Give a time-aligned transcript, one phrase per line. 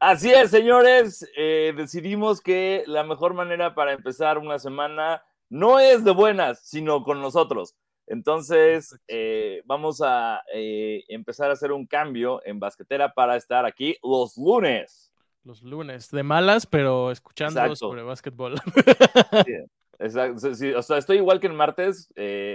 [0.00, 1.28] Así es, señores.
[1.36, 7.02] Eh, decidimos que la mejor manera para empezar una semana no es de buenas, sino
[7.02, 7.74] con nosotros.
[8.06, 13.96] Entonces, eh, vamos a eh, empezar a hacer un cambio en basquetera para estar aquí
[14.02, 15.12] los lunes.
[15.42, 18.54] Los lunes, de malas, pero escuchando sobre básquetbol.
[19.98, 20.48] exacto.
[20.76, 22.12] o sea, estoy igual que el martes,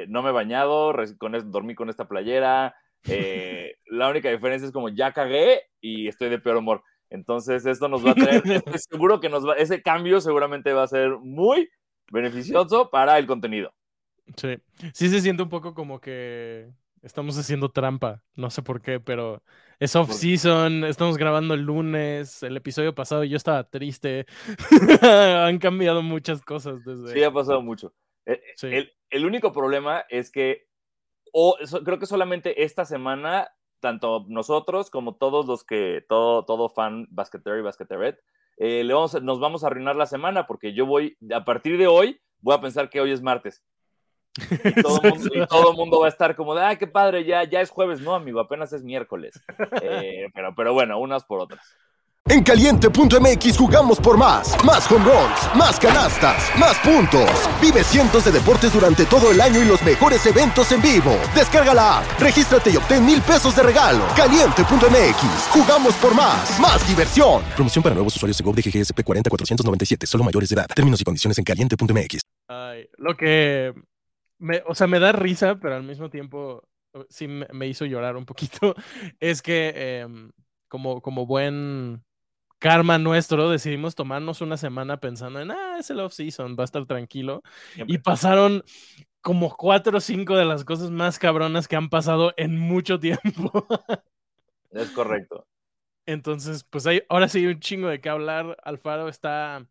[0.07, 2.73] no me he bañado, con, dormí con esta playera.
[3.05, 6.83] La única diferencia es como ya cagué y estoy de peor humor.
[7.09, 8.41] Entonces, esto nos va a tener,
[8.89, 11.69] seguro que nos va, ese cambio seguramente va a ser muy
[12.11, 13.73] beneficioso para el contenido.
[14.35, 14.57] Sí,
[14.93, 16.71] sí se siente un poco como que
[17.03, 19.43] estamos haciendo trampa, no sé por qué, pero
[19.79, 24.25] es off-season, estamos grabando el lunes, el episodio pasado yo estaba triste,
[25.01, 27.13] han cambiado muchas cosas desde...
[27.13, 27.93] Sí, ha pasado mucho.
[28.25, 30.65] Eh, el, el, único problema es que
[31.33, 33.49] o, creo que solamente esta semana
[33.83, 38.17] tanto nosotros como todos los que, todo, todo fan basquetero y basqueteret,
[38.55, 41.87] eh, le vamos, nos vamos a arruinar la semana porque yo voy, a partir de
[41.87, 43.61] hoy, voy a pensar que hoy es martes.
[44.63, 47.69] Y todo, el mundo, va a estar como de, ay, qué padre, ya, ya es
[47.69, 48.01] jueves.
[48.01, 49.39] No, amigo, apenas es miércoles.
[49.81, 51.75] Eh, pero, pero bueno, unas por otras.
[52.29, 54.55] En caliente.mx jugamos por más.
[54.63, 57.29] Más home runs, más canastas, más puntos.
[57.61, 61.11] Vive cientos de deportes durante todo el año y los mejores eventos en vivo.
[61.35, 64.05] Descarga la app, regístrate y obtén mil pesos de regalo.
[64.15, 66.57] Caliente.mx, jugamos por más.
[66.61, 67.43] Más diversión.
[67.55, 70.67] Promoción para nuevos usuarios de GOV de GGSP 40497, solo mayores de edad.
[70.73, 72.21] Términos y condiciones en caliente.mx.
[72.97, 73.73] Lo que,
[74.39, 76.63] me, o sea, me da risa, pero al mismo tiempo
[77.09, 78.75] sí me hizo llorar un poquito,
[79.19, 80.31] es que em,
[80.69, 82.01] como, como buen
[82.63, 86.85] karma nuestro, decidimos tomarnos una semana pensando en, ah, es el off-season, va a estar
[86.85, 87.43] tranquilo.
[87.75, 88.63] Y pasaron
[89.19, 93.67] como cuatro o cinco de las cosas más cabronas que han pasado en mucho tiempo.
[94.71, 95.45] es correcto.
[96.05, 98.55] Entonces, pues hay, ahora sí hay un chingo de qué hablar.
[98.63, 99.67] Alfaro está.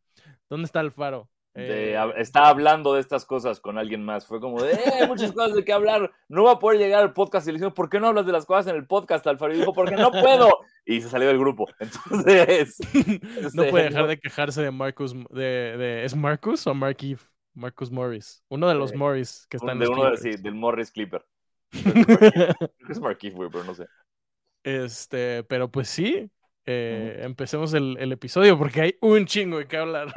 [0.51, 1.31] ¿Dónde está Alfaro?
[1.55, 4.27] Eh, está hablando de estas cosas con alguien más.
[4.27, 6.11] Fue como de, eh, muchas cosas de qué hablar.
[6.29, 7.47] No va a poder llegar al podcast.
[7.47, 9.55] Y le dijimos, ¿por qué no hablas de las cosas en el podcast, Alfaro?
[9.55, 10.61] Y dijo, porque no puedo.
[10.87, 11.69] Y se salió del grupo.
[11.79, 12.79] Entonces.
[13.55, 15.15] no puede dejar de quejarse de Marcus.
[15.31, 16.99] De, ¿Es Marcus o Mark
[17.55, 18.43] Marcus Morris.
[18.49, 21.25] Uno de los Morris que están de uno de, sí, del Morris Clipper.
[22.89, 23.87] es Mark güey, pero no sé.
[24.63, 26.31] Este, pero pues sí.
[26.65, 30.15] Eh, empecemos el, el episodio porque hay un chingo de qué hablar.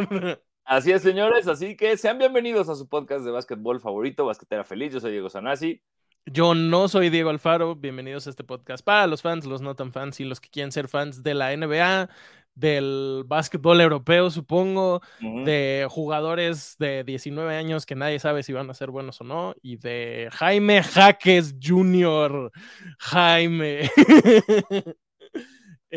[0.65, 1.47] Así es, señores.
[1.47, 4.91] Así que sean bienvenidos a su podcast de básquetbol favorito, Basquetera Feliz.
[4.91, 5.79] Yo soy Diego Sanasi.
[6.25, 7.75] Yo no soy Diego Alfaro.
[7.75, 10.71] Bienvenidos a este podcast para los fans, los no tan fans y los que quieren
[10.71, 12.09] ser fans de la NBA,
[12.55, 18.73] del básquetbol europeo, supongo, de jugadores de 19 años que nadie sabe si van a
[18.73, 22.51] ser buenos o no, y de Jaime Jaques Jr.
[22.97, 23.91] Jaime.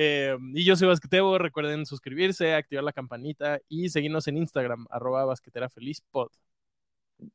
[0.00, 5.24] Eh, y yo soy Basquetebo, recuerden suscribirse, activar la campanita y seguirnos en Instagram, arroba
[5.24, 6.28] basqueterafelizpod.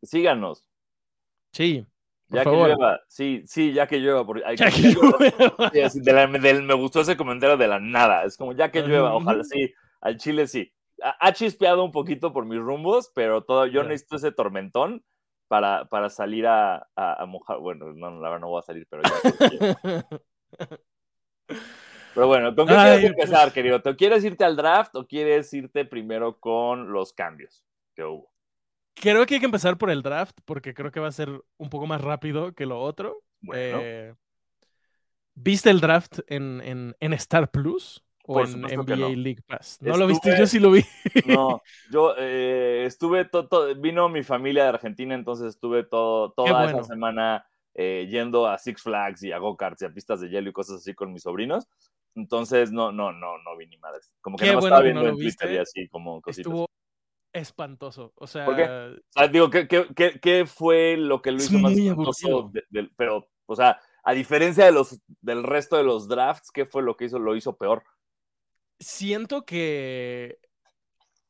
[0.02, 0.64] Síganos.
[1.52, 1.86] Sí.
[2.30, 4.56] ya que llueva, sí, sí, ya que llueva.
[4.56, 6.28] ya que llueva.
[6.62, 8.24] me gustó ese comentario de la nada.
[8.24, 9.74] Es como ya que llueva, ojalá sí.
[10.00, 10.72] Al Chile sí.
[11.02, 15.04] Ha, chispeado un poquito por mis rumbos, pero todo, yo necesito ese tormentón
[15.50, 17.60] para, para salir a, a, mojar.
[17.60, 20.08] Bueno, no, la verdad no voy a salir, pero ya.
[22.14, 23.82] Pero bueno, ¿con qué quieres empezar, querido?
[23.82, 27.64] ¿Te quieres irte al draft o quieres irte primero con los cambios
[27.96, 28.32] que hubo?
[28.94, 31.70] Creo que hay que empezar por el draft porque creo que va a ser un
[31.70, 33.24] poco más rápido que lo otro.
[33.54, 34.14] Eh,
[35.34, 38.04] ¿Viste el draft en, Star Plus?
[38.26, 39.80] o en NBA League Pass.
[39.82, 40.38] ¿No lo viste?
[40.38, 40.86] Yo sí lo vi.
[41.26, 46.84] No, yo eh, estuve, todo, vino mi familia de Argentina, entonces estuve todo, toda esa
[46.84, 50.54] semana eh, yendo a Six Flags y a go-karts y a pistas de hielo y
[50.54, 51.68] cosas así con mis sobrinos.
[52.16, 54.12] Entonces, no, no, no, no vi ni madres.
[54.22, 56.48] Como que no estaba viendo en Twitter y así, como cositas.
[56.48, 56.68] Estuvo
[57.34, 58.14] espantoso.
[58.16, 58.46] O sea,
[59.32, 62.52] digo, ¿qué, qué, qué, fue lo que lo hizo más espantoso?
[62.96, 66.96] pero, o sea, a diferencia de los, del resto de los drafts, ¿qué fue lo
[66.96, 67.84] que hizo, lo hizo peor?
[68.80, 70.40] Siento que.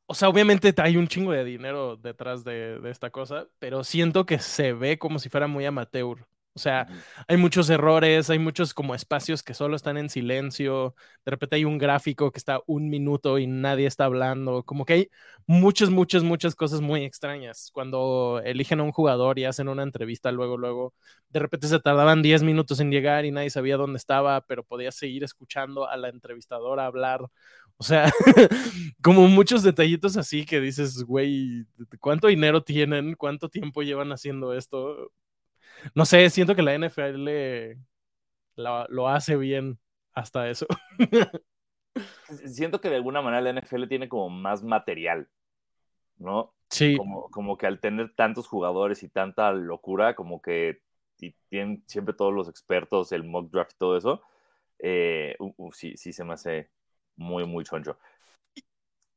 [0.06, 4.25] O sea, obviamente hay un chingo de dinero detrás de, de esta cosa, pero siento
[4.25, 6.27] que se ve como si fuera muy amateur.
[6.55, 6.88] O sea,
[7.27, 10.94] hay muchos errores, hay muchos como espacios que solo están en silencio,
[11.25, 14.94] de repente hay un gráfico que está un minuto y nadie está hablando, como que
[14.94, 15.09] hay
[15.47, 17.71] muchas, muchas, muchas cosas muy extrañas.
[17.73, 20.94] Cuando eligen a un jugador y hacen una entrevista luego, luego,
[21.29, 24.91] de repente se tardaban 10 minutos en llegar y nadie sabía dónde estaba, pero podía
[24.91, 27.21] seguir escuchando a la entrevistadora hablar.
[27.77, 28.11] O sea,
[29.01, 31.65] como muchos detallitos así que dices, güey,
[31.99, 33.15] ¿cuánto dinero tienen?
[33.15, 35.11] ¿Cuánto tiempo llevan haciendo esto?
[35.95, 37.27] No sé, siento que la NFL
[38.56, 39.80] lo, hace bien
[40.13, 40.68] hasta eso.
[42.45, 45.30] Siento que de alguna manera la NFL tiene como más material,
[46.18, 46.53] ¿no?
[46.69, 46.97] Sí.
[46.97, 50.81] Como, como que al tener tantos jugadores y tanta locura, como que
[51.50, 54.21] tienen siempre todos los expertos, el mock draft y todo eso,
[54.80, 55.38] eh,
[55.71, 56.69] sí, sí se me hace
[57.15, 57.97] muy, muy choncho.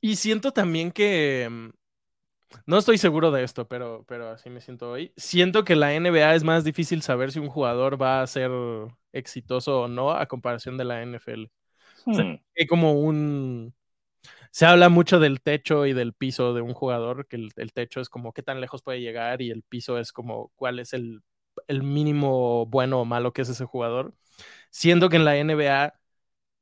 [0.00, 1.70] Y siento también que, mm,
[2.66, 5.12] no estoy seguro de esto, pero, pero así me siento hoy.
[5.16, 8.50] Siento que la NBA es más difícil saber si un jugador va a ser
[9.12, 11.46] exitoso o no a comparación de la NFL.
[12.04, 12.36] Hmm.
[12.56, 13.74] hay como un...
[14.50, 18.08] Se habla mucho del techo y del piso de un jugador, que el, techo es
[18.08, 21.22] como qué tan lejos puede llegar y el piso es como cuál es el,
[21.68, 24.14] el mínimo bueno o malo que es ese jugador.
[24.70, 25.94] Siendo que en la NBA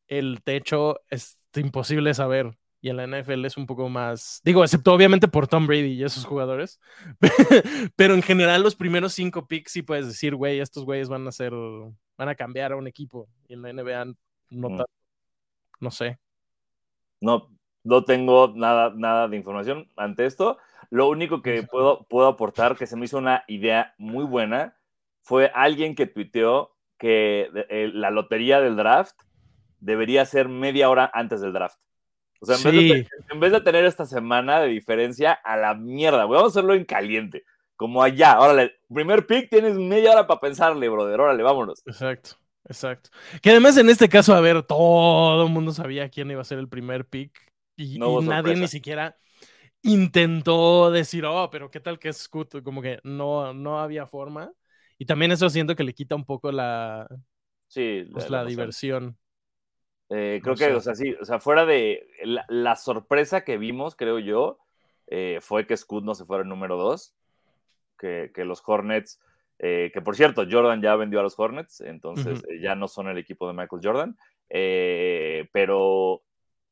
[0.09, 4.93] el techo es imposible saber y en la NFL es un poco más, digo, excepto
[4.93, 6.83] obviamente por Tom Brady y esos jugadores,
[7.97, 11.33] pero en general los primeros cinco picks sí puedes decir, güey, estos güeyes van a
[11.33, 11.55] ser,
[12.19, 14.05] van a cambiar a un equipo y en la NBA
[14.51, 14.83] no, mm.
[15.81, 16.19] no sé.
[17.23, 17.49] No,
[17.85, 20.59] no tengo nada, nada de información ante esto.
[20.91, 24.77] Lo único que puedo, puedo aportar, que se me hizo una idea muy buena,
[25.23, 29.17] fue alguien que tuiteó que eh, la lotería del draft
[29.81, 31.79] debería ser media hora antes del draft.
[32.51, 36.47] O sea, en, vez de, tener esta semana de diferencia, a la mierda, Vamos a
[36.47, 37.45] hacerlo en caliente.
[37.77, 41.83] Como allá, órale, primer pick tienes media hora para pensarle, brother, órale, vámonos.
[41.87, 42.37] Exacto,
[42.69, 43.11] exacto.
[43.43, 46.59] Que además en este caso, a ver, todo el mundo sabía quién iba a ser
[46.59, 47.37] el primer pick
[47.77, 49.17] y, nadie ni siquiera
[49.83, 54.53] intentó decir, oh, pero qué tal que es Scoot, como que no, no había forma.
[54.99, 57.07] Y también eso siento que le quita un poco la,
[57.69, 59.19] sí, pues, la diversión.
[60.11, 62.07] Eh, creo que, o sea, sí, o sea, fuera de
[62.49, 64.59] la, sorpresa que vimos, creo yo,
[65.07, 67.15] eh, fue que Scoot no se fuera el número 2,
[67.99, 69.21] que, los Hornets,
[69.59, 73.17] eh, que por cierto, Jordan ya vendió a los Hornets, entonces ya no son el
[73.17, 74.17] equipo de Michael Jordan,
[75.53, 76.23] pero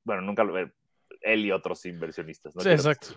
[0.05, 0.55] bueno, nunca lo
[1.21, 2.63] él y otros inversionistas, ¿no?
[2.63, 3.15] Sí, exacto.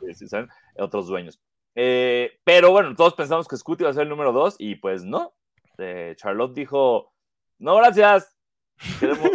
[0.78, 1.42] Otros dueños.
[1.74, 5.34] pero bueno, todos pensamos que Scoot iba a ser el número 2 y pues no.
[6.16, 7.14] Charlotte dijo,
[7.60, 8.34] no, gracias.
[9.00, 9.30] Queremos,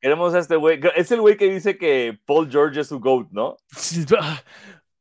[0.00, 0.80] Queremos a este güey.
[0.96, 3.56] Es el güey que dice que Paul George es su GOAT, ¿no?
[4.18, 4.42] Ah,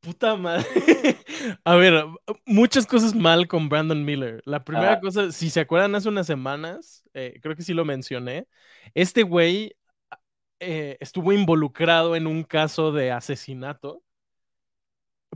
[0.02, 0.66] puta madre.
[1.64, 2.06] A ver,
[2.46, 4.42] muchas cosas mal con Brandon Miller.
[4.46, 8.48] La primera cosa, si se acuerdan hace unas semanas, eh, creo que sí lo mencioné,
[8.94, 9.76] este güey
[10.60, 14.04] eh, estuvo involucrado en un caso de asesinato,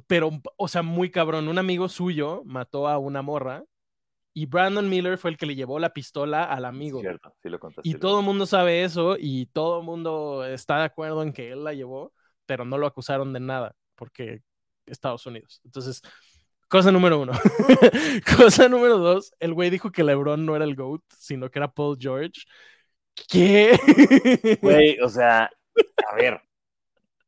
[0.07, 1.47] pero, o sea, muy cabrón.
[1.47, 3.63] Un amigo suyo mató a una morra
[4.33, 6.99] y Brandon Miller fue el que le llevó la pistola al amigo.
[6.99, 10.85] Cierto, sí lo Y todo el mundo sabe eso y todo el mundo está de
[10.85, 12.13] acuerdo en que él la llevó,
[12.45, 14.41] pero no lo acusaron de nada porque
[14.85, 15.61] Estados Unidos.
[15.63, 16.01] Entonces,
[16.67, 17.33] cosa número uno.
[18.37, 21.71] cosa número dos, el güey dijo que LeBron no era el GOAT, sino que era
[21.71, 22.41] Paul George.
[23.27, 23.77] ¿Qué?
[24.61, 25.49] Güey, o sea,
[26.11, 26.41] a ver,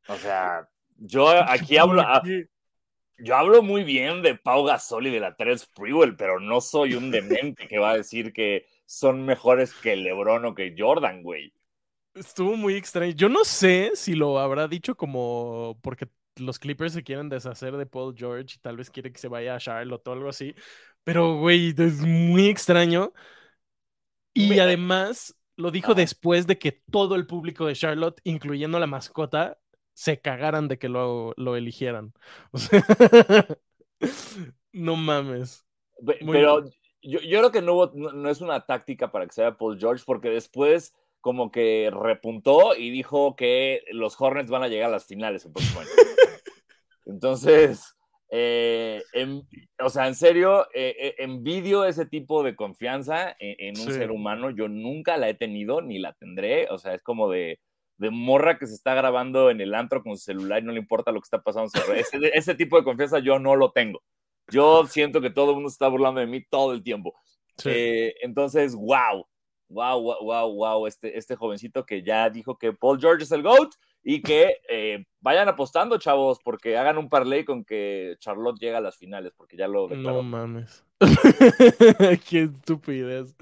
[0.08, 0.68] o sea,
[0.98, 2.04] yo aquí hablo,
[3.18, 6.96] yo hablo muy bien de Pau Gasol y de la Terence Sprewell, pero no soy
[6.96, 11.54] un demente que va a decir que son mejores que LeBron o que Jordan, güey.
[12.14, 13.14] Estuvo muy extraño.
[13.14, 16.08] Yo no sé si lo habrá dicho como porque
[16.38, 19.56] los Clippers se quieren deshacer de Paul George y tal vez quiere que se vaya
[19.56, 20.56] a Charlotte o algo así.
[21.04, 23.14] Pero, güey, es muy extraño.
[24.34, 29.58] Y además lo dijo después de que todo el público de Charlotte, incluyendo la mascota,
[29.96, 32.14] se cagaran de que lo, eligieran.
[34.74, 35.66] no mames.
[36.06, 36.66] Pero
[37.02, 40.94] yo, creo que no, no, es una táctica para que sea Paul George, porque después
[41.22, 45.54] como que repuntó y dijo que los Hornets van a llegar a las finales el
[45.54, 45.90] próximo año.
[47.06, 47.96] Entonces,
[48.30, 49.02] eh,
[49.80, 54.50] o sea, en serio, eh, eh, envidio ese tipo de confianza en, un ser humano.
[54.50, 56.68] Yo nunca la he tenido ni la tendré.
[56.70, 57.60] O sea, es como de,
[57.98, 60.80] de morra que se está grabando en el antro con su celular y no le
[60.80, 61.72] importa lo que está pasando.
[61.94, 64.02] Ese, ese tipo de confianza yo no lo tengo.
[64.52, 67.16] Yo siento que todo el mundo está burlando de mí todo el tiempo.
[67.64, 69.26] Eh, entonces, wow,
[69.70, 73.44] wow, wow, wow, wow, este, este jovencito que ya dijo que Paul George es el
[73.44, 73.74] GOAT
[74.04, 78.82] y que eh, vayan apostando, chavos, porque hagan un parlay con que Charlotte llega a
[78.82, 80.18] las finales, porque ya lo declaró.
[80.18, 80.85] No mames.
[82.30, 83.36] Qué estupidez.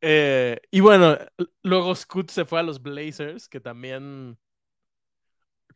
[0.00, 1.16] Eh, y bueno,
[1.62, 4.38] luego Scoot se fue a los Blazers, que también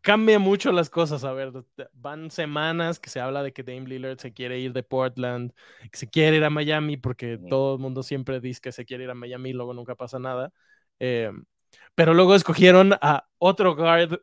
[0.01, 1.25] cambia mucho las cosas.
[1.25, 1.53] A ver,
[1.93, 5.53] van semanas que se habla de que Dame Lillard se quiere ir de Portland,
[5.91, 9.05] que se quiere ir a Miami, porque todo el mundo siempre dice que se quiere
[9.05, 10.53] ir a Miami y luego nunca pasa nada.
[11.01, 11.31] Eh,
[11.95, 14.21] pero luego escogieron a otro guard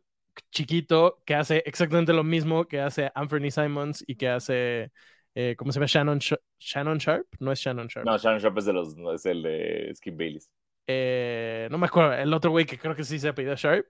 [0.51, 4.91] chiquito que hace exactamente lo mismo que hace Anthony Simons y que hace,
[5.35, 5.87] eh, ¿cómo se llama?
[5.87, 6.19] Shannon,
[6.59, 7.27] Shannon Sharp.
[7.39, 8.05] No es Shannon Sharp.
[8.05, 10.49] No, Shannon Sharp es, de los, es el de Skip Bayless.
[10.87, 13.85] eh, no me acuerdo, el otro güey que creo que sí se ha pedido Sharp.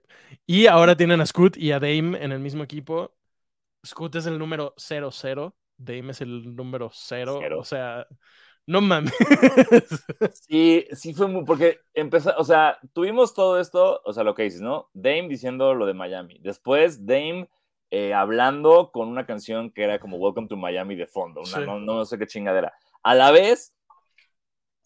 [0.46, 3.14] Y ahora tienen a Scoot y a Dame en el mismo equipo.
[3.84, 7.40] Scoot es el número 00, Dame es el número 0.
[7.58, 8.06] O sea,
[8.66, 9.12] no mames.
[10.32, 14.44] Sí, sí fue muy, porque empezó, o sea, tuvimos todo esto, o sea, lo que
[14.44, 14.88] dices, ¿no?
[14.92, 16.38] Dame diciendo lo de Miami.
[16.40, 17.48] Después Dame
[17.94, 22.06] eh, hablando con una canción que era como Welcome to Miami de fondo, no, no,
[22.06, 22.72] sé qué chingadera.
[23.02, 23.74] A la vez,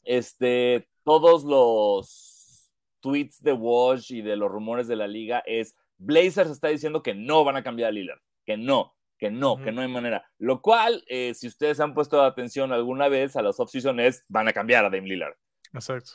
[0.02, 6.50] este, todos los tweets de Wash y de los rumores de la liga es Blazers
[6.50, 9.82] está diciendo que no van a cambiar a Lillard, que no, que no, que no
[9.82, 10.28] hay manera.
[10.38, 14.48] Lo cual, eh, si ustedes han puesto atención alguna vez a las off-season es, van
[14.48, 15.36] a cambiar a Dame Lillard.
[15.72, 16.14] Exacto.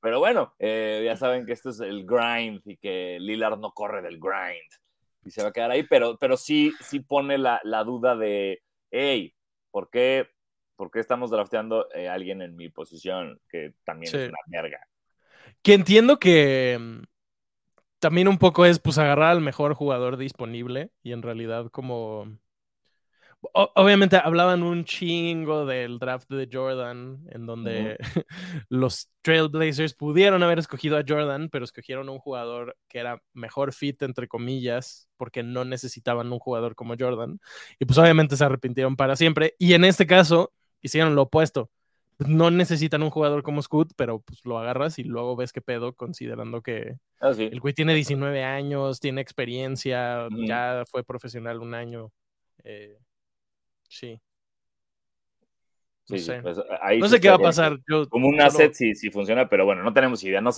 [0.00, 4.02] Pero, bueno, eh, ya saben que esto es el grind y que Lillard no corre
[4.02, 4.68] del grind
[5.24, 9.34] y se va a quedar ahí, pero, pero sí, sí pone la, duda de, hey,
[9.70, 10.28] ¿por qué,
[10.76, 14.86] por qué estamos drafteando a eh, alguien en mi posición que también es una verga?
[15.62, 17.02] Que entiendo que mm,
[17.98, 22.38] también un poco es pues agarrar al mejor jugador disponible y en realidad como
[23.52, 27.96] obviamente hablaban un chingo del draft de Jordan, en donde
[28.68, 34.02] los Trailblazers pudieron haber escogido a Jordan, pero escogieron un jugador que era mejor fit,
[34.02, 37.40] entre comillas, porque no necesitaban un jugador como Jordan.
[37.78, 39.54] Y pues obviamente se arrepintieron para siempre.
[39.58, 41.70] Y en este caso hicieron lo opuesto.
[42.18, 45.94] No necesitan un jugador como Scoot, pero pues lo agarras y luego ves qué pedo,
[45.94, 52.12] considerando que ah, el güey tiene 19 años, tiene experiencia, ya fue profesional un año.
[52.62, 52.98] Eh,
[53.90, 54.20] Sí.
[56.08, 56.58] No sé, pues,
[56.98, 57.78] no sé qué va a pasar.
[58.08, 60.40] como un asset si, funciona, pero bueno, no tenemos idea.
[60.40, 60.50] No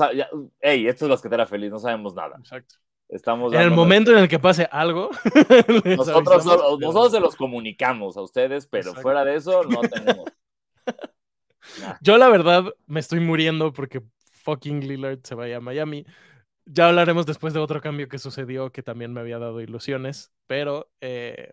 [0.61, 2.37] hey, esto es los que te hará feliz, no sabemos nada.
[2.39, 2.77] Exacto.
[3.09, 5.11] Estamos en el momento en el que pase algo,
[5.85, 10.25] nosotros, nosotros se los comunicamos a ustedes, pero fuera de eso no tenemos.
[12.01, 16.07] Yo la verdad me estoy muriendo porque fucking Lillard se vaya a Miami.
[16.65, 20.91] Ya hablaremos después de otro cambio que sucedió que también me había dado ilusiones, pero
[21.03, 21.53] eh,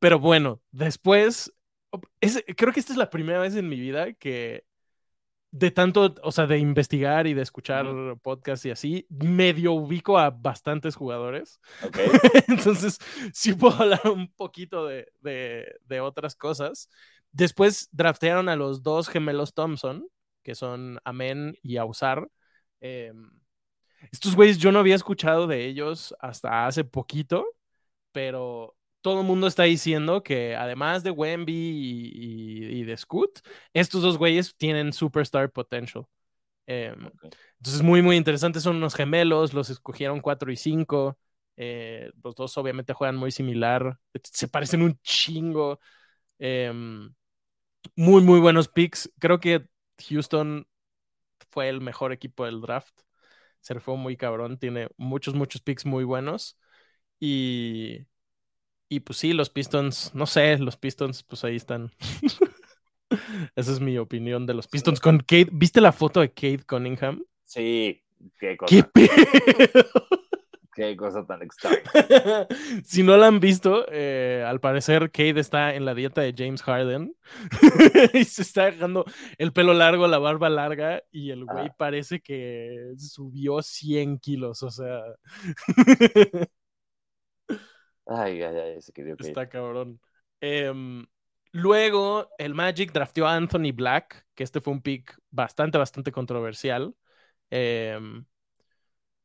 [0.00, 1.52] pero bueno, después,
[2.56, 4.64] creo que esta es la primera vez en mi vida que
[5.52, 7.86] de tanto, o sea, de investigar y de escuchar
[8.22, 11.60] podcasts y así, medio ubico a bastantes jugadores.
[12.48, 12.98] Entonces,
[13.32, 16.88] sí puedo hablar un poquito de, de, otras cosas.
[17.32, 20.08] Después draftearon a los dos gemelos Thompson,
[20.42, 22.28] que son Amen y Ausar.
[22.80, 23.30] Em,
[24.12, 27.44] estos güeyes yo no había escuchado de ellos hasta hace poquito,
[28.12, 33.40] pero todo el mundo está diciendo que además de Wemby y, de Scoot,
[33.72, 36.06] estos dos güeyes tienen superstar potential.
[36.66, 37.10] Em,
[37.58, 38.60] entonces, muy, muy interesante.
[38.60, 41.18] Son unos gemelos, los escogieron 4 y 5.
[41.56, 43.98] Eh, los dos obviamente juegan muy similar.
[44.24, 45.80] Se parecen un chingo.
[46.38, 47.14] Em,
[47.96, 49.10] muy, muy buenos picks.
[49.18, 49.66] Creo que
[50.08, 50.66] Houston
[51.50, 53.00] fue el mejor equipo del draft.
[53.60, 54.58] Se fue muy cabrón.
[54.58, 56.58] Tiene muchos, muchos picks muy buenos.
[57.20, 58.06] Y
[58.90, 61.92] y pues sí, los Pistons, no sé, los Pistons, pues ahí están.
[63.54, 65.48] Esa es mi opinión de los Pistons con Kate.
[65.52, 67.24] ¿Viste la foto de Kate Cunningham?
[67.44, 68.02] Sí,
[68.38, 68.90] qué cosa.
[68.92, 69.08] ¿Qué
[70.74, 71.82] Qué cosa tan extraña.
[72.84, 76.62] si no la han visto, eh, al parecer Kate está en la dieta de James
[76.62, 77.14] Harden
[78.14, 79.04] y se está dejando
[79.38, 84.70] el pelo largo, la barba larga y el güey parece que subió 100 kilos, o
[84.70, 85.00] sea.
[88.12, 90.00] Ay, ay, ay, ese que Está cabrón.
[90.40, 91.06] Em,
[91.52, 96.92] luego, el Magic drafteó a Anthony Black, que este fue un pick bastante, bastante controversial.
[97.50, 98.24] Em,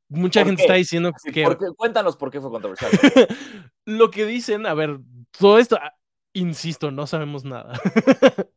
[0.07, 1.45] mucha gente está diciendo que.
[1.75, 2.91] cuéntanos por qué fue controversial.
[3.85, 4.99] Lo que dicen, a ver,
[5.31, 5.95] todo esto, ah,
[6.33, 7.81] insisto, no sabemos nada.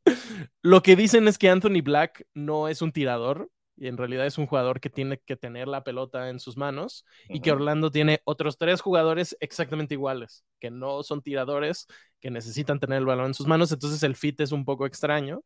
[0.63, 4.39] Lo que dicen es que Anthony Black no es un tirador, y en realidad es
[4.39, 8.21] un jugador que tiene que tener la pelota en sus manos y que Orlando tiene
[8.25, 11.87] otros tres jugadores exactamente iguales, que no son tiradores,
[12.21, 15.43] que necesitan tener el balón en sus manos, entonces el fit es un poco extraño.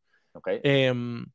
[0.63, 1.27] Em,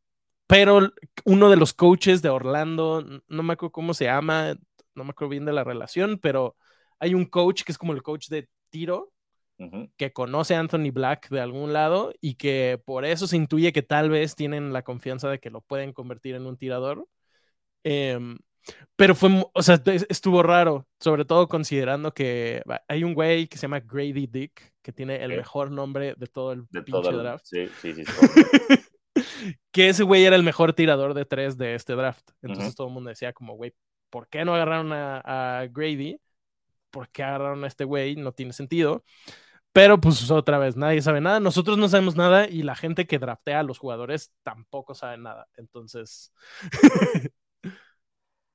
[0.48, 0.92] pero
[1.25, 4.56] uno de los coaches de Orlando, no me acuerdo cómo se llama,
[4.96, 6.56] no me acuerdo bien de la relación, pero
[7.00, 9.13] hay un coach que es como el coach de tiro
[9.98, 13.82] que conoce a Anthony Black de algún lado y que por eso se intuye que
[13.82, 17.08] tal vez tienen la confianza de que lo pueden convertir en un tirador.
[17.84, 18.38] Em,
[18.96, 23.64] pero fue, o sea, estuvo raro, sobre todo considerando que hay un güey que se
[23.64, 27.46] llama Grady Dick, que tiene el mejor nombre de todo el pinche draft.
[27.46, 28.04] Sí, sí, sí.
[29.72, 32.30] que ese güey era el mejor tirador de tres de este draft.
[32.42, 33.74] Entonces todo el mundo decía como, güey,
[34.10, 36.20] ¿por qué no agarraron a, a Grady?
[36.90, 38.16] ¿Por qué agarraron a este güey?
[38.16, 39.04] No tiene sentido.
[39.78, 43.20] Pero pues otra vez, nadie sabe nada, nosotros no sabemos nada y la gente que
[43.20, 45.48] draftea a los jugadores tampoco sabe nada.
[45.56, 46.34] Entonces...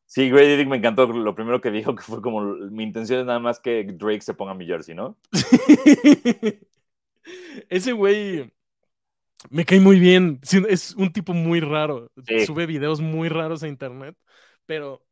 [0.04, 3.24] Sí, Grady Dick me encantó lo primero que dijo, que fue como mi intención es
[3.24, 5.16] nada más que Drake se ponga mi jersey, ¿no?
[7.70, 8.52] Ese güey
[9.48, 10.38] me cae muy bien.
[10.68, 12.12] Es un tipo muy raro.
[12.44, 14.14] Sube videos muy raros a internet,
[14.66, 15.02] pero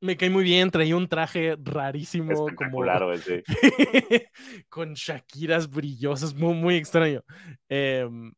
[0.00, 0.70] me cae muy bien.
[0.70, 3.42] Traía un traje rarísimo, como ese.
[4.68, 7.22] con Shakiras brillosas, muy, muy extraño.
[7.68, 8.32] Em,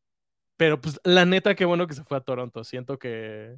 [0.57, 2.63] pero pues la neta, qué bueno que se fue a Toronto.
[2.63, 3.55] Siento que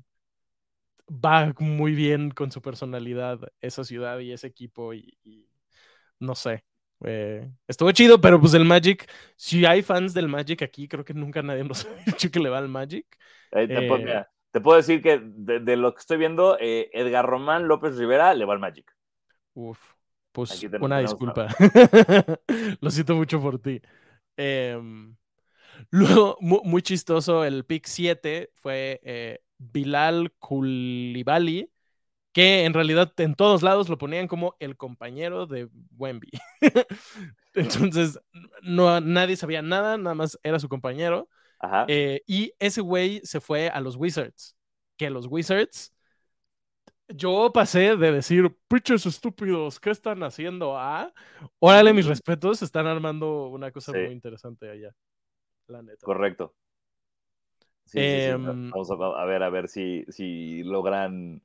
[1.09, 5.17] va muy bien con su personalidad esa ciudad y ese equipo y,
[6.19, 6.63] no sé.
[7.03, 11.15] Eh, estuvo chido, pero pues el Magic, si hay fans del Magic aquí, creo que
[11.15, 13.07] nunca nadie nos ha dicho que le va al Magic.
[13.51, 13.87] te,
[14.59, 18.53] puedo, decir que de, lo que estoy viendo, eh, Edgar Román López Rivera le va
[18.53, 18.93] al Magic.
[19.53, 19.79] Uf,
[20.31, 21.47] pues una disculpa.
[22.81, 23.81] lo siento mucho por ti.
[24.35, 25.15] Em,
[25.89, 31.71] luego, muy, chistoso, el pick 7 fue eh, Bilal Koulibaly,
[32.33, 36.29] que en realidad en todos lados lo ponían como el compañero de Wemby.
[37.53, 38.19] Entonces,
[38.63, 41.29] no, nadie sabía nada, nada más era su compañero.
[41.87, 44.55] Eh, y ese güey se fue a los Wizards.
[44.97, 45.93] Que los Wizards,
[47.07, 50.77] yo pasé de decir, pichos estúpidos, ¿qué están haciendo?
[50.77, 51.13] Ah,
[51.59, 54.93] órale, mis respetos, están armando una cosa muy interesante allá.
[55.67, 56.05] La neta.
[56.05, 56.53] Correcto.
[57.93, 61.41] Em, Vamos a, ver, a ver si, si logran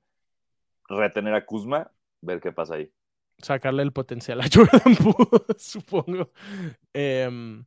[0.88, 2.90] retener a Kuzma, ver qué pasa ahí.
[3.38, 6.30] Sacarle el potencial a Jordan Poole, supongo.
[6.92, 7.64] Em,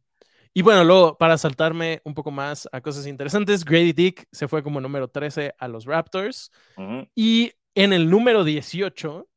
[0.54, 4.64] y bueno, luego, para saltarme un poco más a cosas interesantes, Grady Dick se fue
[4.64, 6.52] como número 13 a los Raptors.
[7.16, 9.28] Y en el número 18,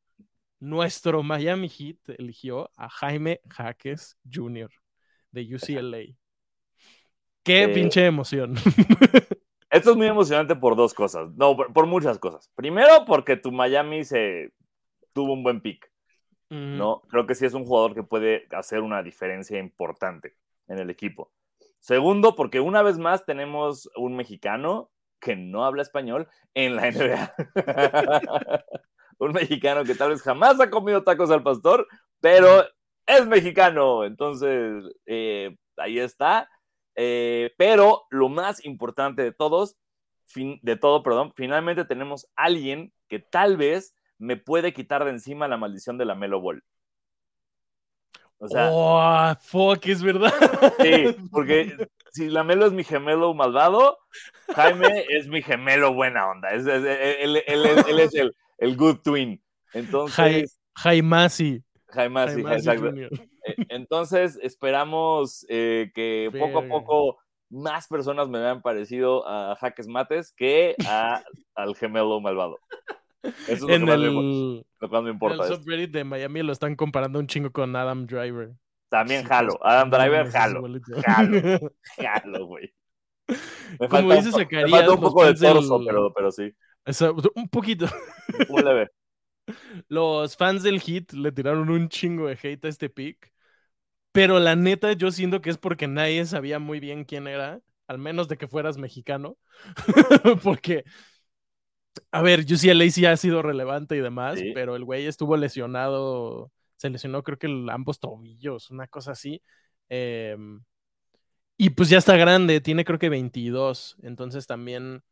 [0.59, 4.71] nuestro Miami Heat eligió a Jaime Jaques Jr.
[5.31, 6.17] de UCLA.
[7.43, 8.55] Qué pinche emoción.
[9.69, 11.29] Esto es muy emocionante por dos cosas.
[11.35, 12.49] No, por, muchas cosas.
[12.55, 14.51] Primero, porque tu Miami se
[15.13, 15.91] tuvo un buen pick.
[16.49, 17.01] ¿no?
[17.09, 20.35] Creo que sí es un jugador que puede hacer una diferencia importante
[20.67, 21.31] en el equipo.
[21.79, 27.35] Segundo, porque una vez más tenemos un mexicano que no habla español en la NBA.
[29.19, 31.87] un mexicano que tal vez jamás ha comido tacos al pastor,
[32.19, 32.65] pero
[33.05, 34.05] es mexicano.
[34.05, 36.49] Entonces, eh, ahí está.
[36.95, 39.77] Eh, pero lo más importante de todos,
[40.35, 45.57] de todo, perdón, finalmente tenemos alguien que tal vez me puede quitar de encima la
[45.57, 46.63] maldición de la Melo Ball.
[48.39, 50.33] O sea, oh, fuck, es verdad.
[50.81, 53.97] Sí, porque si la Melo es mi gemelo malvado,
[54.53, 56.49] Jaime es mi gemelo buena onda.
[56.51, 58.13] él, es
[58.59, 59.41] el, good twin.
[59.73, 60.59] Entonces.
[60.75, 61.63] Jaimasi.
[61.87, 62.89] Jaimasi, exacto.
[62.89, 63.09] Eh,
[63.69, 67.17] entonces, esperamos eh, que poco a poco
[67.49, 71.23] más personas me vean parecido a Jaques Mates que a,
[71.55, 72.59] al gemelo malvado.
[73.47, 75.45] Eso es en lo, el, que más me importa.
[75.45, 78.51] En el subreddit de Miami lo están comparando un chingo con Adam Driver.
[78.89, 79.57] También jalo.
[79.65, 80.63] Adam Driver, jalo.
[81.03, 81.71] Jalo.
[81.97, 82.73] Jalo, güey.
[83.79, 86.53] Me Como falta, dice me falta un poco de torso, pero, pero sí.
[87.35, 87.87] un poquito.
[88.49, 88.91] Un leve.
[89.87, 93.31] Los fans del hit le tiraron un chingo de hate a este pick.
[94.11, 97.97] Pero la neta, yo siento que es porque nadie sabía muy bien quién era, al
[97.97, 99.37] menos de que fueras mexicano.
[100.43, 100.83] porque,
[102.11, 106.89] a ver, UCLA sí ha sido relevante y demás, pero el güey estuvo lesionado, se
[106.89, 109.41] lesionó creo que ambos tobillos, una cosa así.
[109.89, 110.61] Em,
[111.57, 115.03] y pues ya está grande, tiene creo que 22, entonces también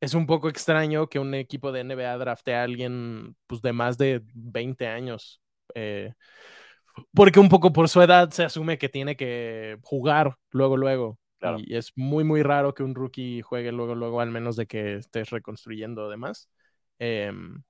[0.00, 3.98] es un poco extraño que un equipo de NBA drafte a alguien pues, de más
[3.98, 5.40] de 20 años.
[5.74, 6.12] Eh,
[7.12, 11.18] porque un poco por su edad se asume que tiene que jugar luego, luego.
[11.58, 14.96] Y es muy, muy raro que un rookie juegue luego, luego, al menos de que
[14.96, 16.50] estés reconstruyendo además.
[16.98, 17.62] Em,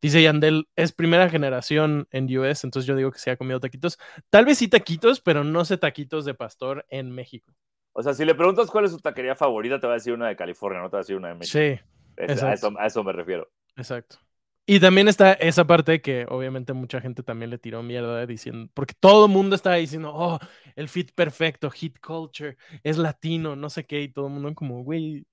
[0.00, 3.98] dice Yandel, es primera generación en US, entonces yo digo que se ha comido taquitos.
[4.30, 7.54] Tal vez sí taquitos, pero no sé taquitos de pastor en México.
[7.92, 10.28] O sea, si le preguntas cuál es su taquería favorita, te va a decir una
[10.28, 11.58] de California, no te va a decir una de México.
[11.58, 12.22] Sí.
[12.44, 13.50] a, eso, a eso me refiero.
[13.76, 14.23] Exacto.
[14.66, 18.94] Y también está esa parte que obviamente mucha gente también le tiró mierda diciendo, porque
[18.98, 20.38] todo el mundo estaba diciendo, oh,
[20.74, 24.82] el fit perfecto, hit culture, es latino, no sé qué, y todo el mundo como,
[24.82, 25.26] güey,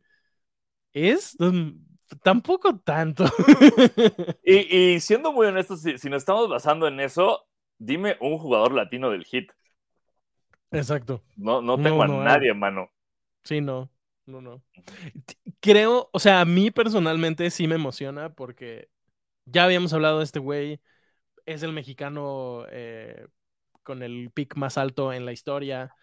[0.92, 1.38] ¿es?
[1.40, 1.80] Mm,
[2.22, 3.24] tampoco tanto.
[4.44, 9.24] y, siendo muy honestos, si, nos estamos basando en eso, dime un jugador latino del
[9.24, 9.50] hit.
[10.72, 11.24] Exacto.
[11.38, 12.92] No, no tengo a nadie, mano.
[13.44, 13.90] Sí, no.
[14.26, 14.62] No, no.
[15.60, 18.90] Creo, o sea, a mí personalmente sí me emociona porque
[19.46, 20.80] ya habíamos hablado de este güey.
[21.46, 23.28] Es el mexicano eh,
[23.84, 25.96] con el pick más alto en la historia.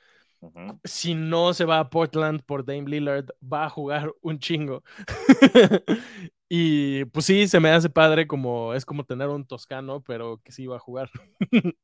[0.84, 4.84] Si no se va a Portland por Dame Lillard, va a jugar un chingo.
[6.48, 10.52] y pues sí, se me hace padre como es como tener un toscano, pero que
[10.52, 11.10] sí va a jugar.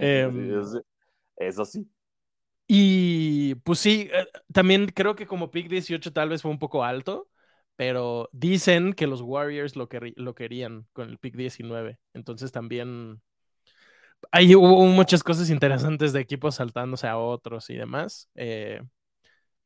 [0.00, 0.52] Em,
[1.36, 1.88] eso sí.
[2.66, 6.84] Y pues sí, eh, también creo que como pick 18 tal vez fue un poco
[6.84, 7.28] alto,
[7.78, 12.00] pero dicen que los Warriors lo, que, lo querían con el pick 19.
[12.12, 13.22] Entonces también
[14.32, 18.28] ahí hubo muchas cosas interesantes de equipos saltándose a otros y demás.
[18.34, 18.82] Eh,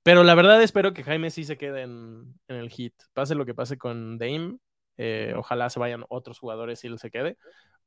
[0.03, 2.93] pero la verdad espero que Jaime sí se quede en, el hit.
[3.15, 4.59] Pase lo que pase con Dame.
[4.99, 7.39] Eh, ojalá se vayan otros jugadores y él se quede.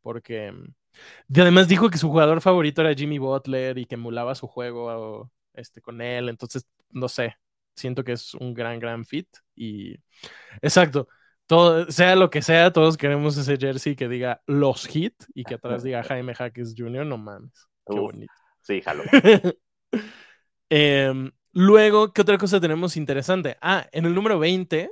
[0.02, 0.52] Porque
[1.36, 5.82] además dijo que su jugador favorito era Jimmy Butler y que emulaba su juego este,
[5.82, 6.30] con él.
[6.30, 7.36] Entonces, no sé.
[7.76, 9.28] Siento que es un gran, gran fit.
[9.56, 9.96] Y
[10.62, 11.08] exacto
[11.48, 15.56] todo, sea lo que sea, todos queremos ese jersey que diga los hit y que
[15.56, 17.06] atrás diga Jaime Jaques Jr.
[17.06, 17.68] No mames.
[17.88, 18.34] Qué bonito.
[18.62, 19.04] Sí, jalo.
[20.68, 23.56] Em, luego, ¿qué otra cosa tenemos interesante?
[23.62, 24.90] Ah, en el número 20,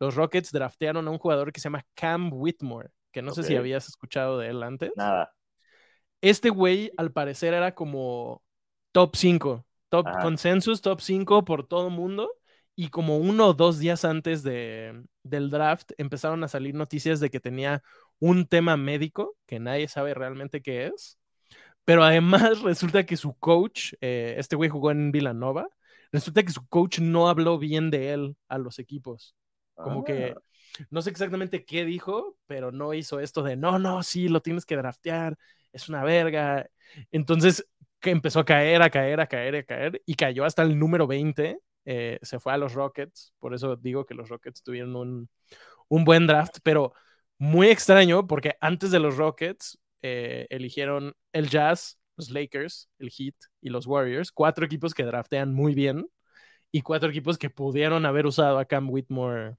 [0.00, 3.54] los Rockets draftearon a un jugador que se llama Cam Whitmore, que no sé si
[3.54, 4.90] habías escuchado de él antes.
[4.96, 5.32] Nada.
[6.20, 8.42] Este güey, al parecer, era como
[8.90, 12.32] top 5, top consensus, top 5 por todo el mundo
[12.74, 17.28] y como uno o dos días antes de, del draft empezaron a salir noticias de
[17.28, 17.82] que tenía
[18.18, 21.18] un tema médico que nadie sabe realmente qué es.
[21.84, 25.68] Pero además resulta que su coach, eh, este güey jugó en Villanova,
[26.10, 29.36] resulta que su coach no habló bien de él a los equipos.
[29.74, 30.40] Como que ah.
[30.88, 34.64] no sé exactamente qué dijo, pero no hizo esto de no, no, sí, lo tienes
[34.64, 35.36] que draftear,
[35.70, 36.70] es una verga.
[37.10, 37.66] Entonces
[38.02, 41.06] que empezó a caer, a caer, a caer, a caer y cayó hasta el número
[41.06, 46.04] 20 eh, se fue a los Rockets, por eso digo que los Rockets tuvieron un,
[46.04, 46.92] buen draft, pero
[47.38, 53.34] muy extraño porque antes de los Rockets eh, eligieron el Jazz, los Lakers, el Heat
[53.60, 56.06] y los Warriors, cuatro equipos que draftean muy bien
[56.70, 59.56] y cuatro equipos que pudieron haber usado a Cam Whitmore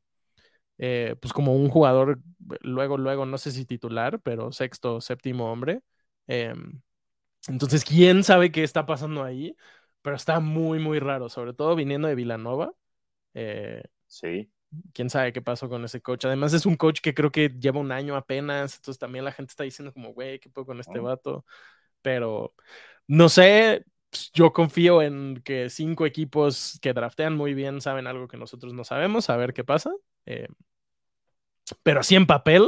[0.77, 2.19] eh, pues como un jugador,
[2.61, 5.81] luego, luego, no sé si titular, pero sexto, séptimo hombre.
[7.47, 9.55] Entonces, ¿quién sabe qué está pasando ahí?
[10.03, 12.73] pero está muy, muy raro, sobre todo viniendo de Villanova.
[13.33, 14.51] Eh, sí.
[14.93, 16.25] Quién sabe qué pasó con ese coach.
[16.25, 19.51] Además, es un coach que creo que lleva un año apenas, entonces también la gente
[19.51, 21.45] está diciendo, como, güey, ¿qué puedo con este vato?
[22.01, 22.53] Pero
[23.07, 28.27] no sé, pues, yo confío en que cinco equipos que draftean muy bien saben algo
[28.27, 29.91] que nosotros no sabemos, a ver qué pasa.
[30.25, 30.47] Eh,
[31.81, 32.67] pero así en papel,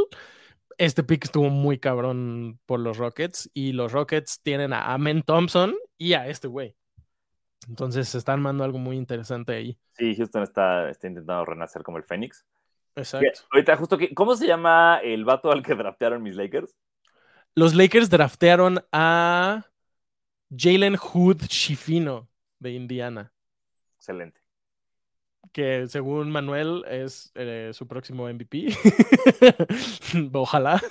[0.77, 5.75] este pick estuvo muy cabrón por los Rockets y los Rockets tienen a Amen Thompson
[5.97, 6.75] y a este güey.
[7.67, 9.79] Entonces se está armando algo muy interesante ahí.
[9.93, 12.45] Sí, Houston está, está intentando renacer como el Fénix.
[12.95, 13.41] Exacto.
[13.51, 16.75] ahorita, justo, ¿cómo se llama el vato al que draftearon mis Lakers?
[17.55, 19.65] Los Lakers draftearon a
[20.55, 23.33] Jalen Hood Shifino de Indiana.
[23.95, 24.44] Excelente.
[25.55, 28.75] Que según Manuel es eh, su próximo MVP.
[30.33, 30.81] Ojalá.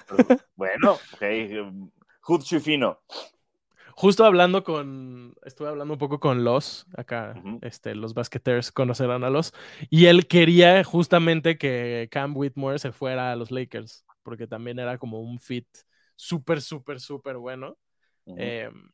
[0.56, 1.90] Bueno, ok.
[2.22, 3.02] Hood Shifino
[3.94, 9.30] justo hablando con, estuve hablando un poco con los, acá, este, los basqueters conocerán a
[9.30, 9.52] los,
[9.88, 14.98] y él quería justamente que Cam Whitmore se fuera a los Lakers, porque también era
[14.98, 15.68] como un fit
[16.16, 17.76] súper, súper, súper bueno.
[18.26, 18.90] Em,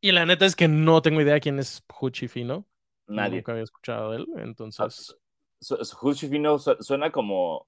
[0.00, 2.66] y la neta es que no tengo idea quién es Huchi Fino.
[3.06, 3.36] Nadie.
[3.36, 5.16] Nunca había escuchado de él, entonces...
[6.02, 7.66] Huchi Fino suena como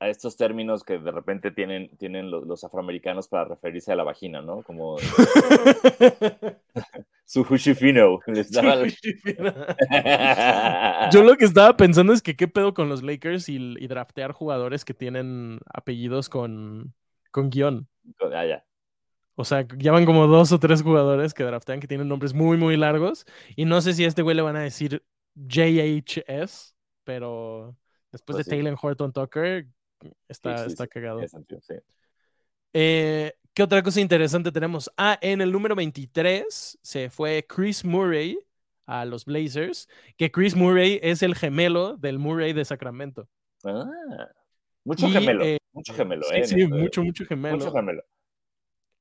[0.00, 4.40] a estos términos que de repente tienen, tienen los, afroamericanos para referirse a la vagina,
[4.40, 4.62] ¿no?
[4.62, 4.96] Como
[7.24, 8.20] su hushifino.
[11.12, 14.84] Yo lo que estaba pensando es que qué pedo con los Lakers y, draftear jugadores
[14.84, 16.94] que tienen apellidos con,
[17.32, 17.88] con guion.
[18.32, 18.64] Ah, ya.
[19.40, 22.56] O sea, ya van como dos o tres jugadores que draftean que tienen nombres muy,
[22.56, 23.24] muy largos.
[23.54, 25.04] Y no sé si a este güey le van a decir
[25.36, 26.74] JHS,
[27.04, 27.76] pero
[28.10, 29.68] después pues de Taylor Horton Tucker,
[30.28, 31.20] Está, está cagado.
[32.72, 34.90] Eh, ¿Qué otra cosa interesante tenemos?
[34.96, 38.38] Ah, en el número 23 se fue Chris Murray
[38.86, 43.28] a los Blazers, que Chris Murray es el gemelo del Murray de Sacramento.
[43.64, 43.88] Ah,
[44.84, 47.56] mucho gemelo, eh, mucho gemelo, sí, eh, sí, mucho, mucho gemelo.
[47.56, 48.02] Mucho gemelo.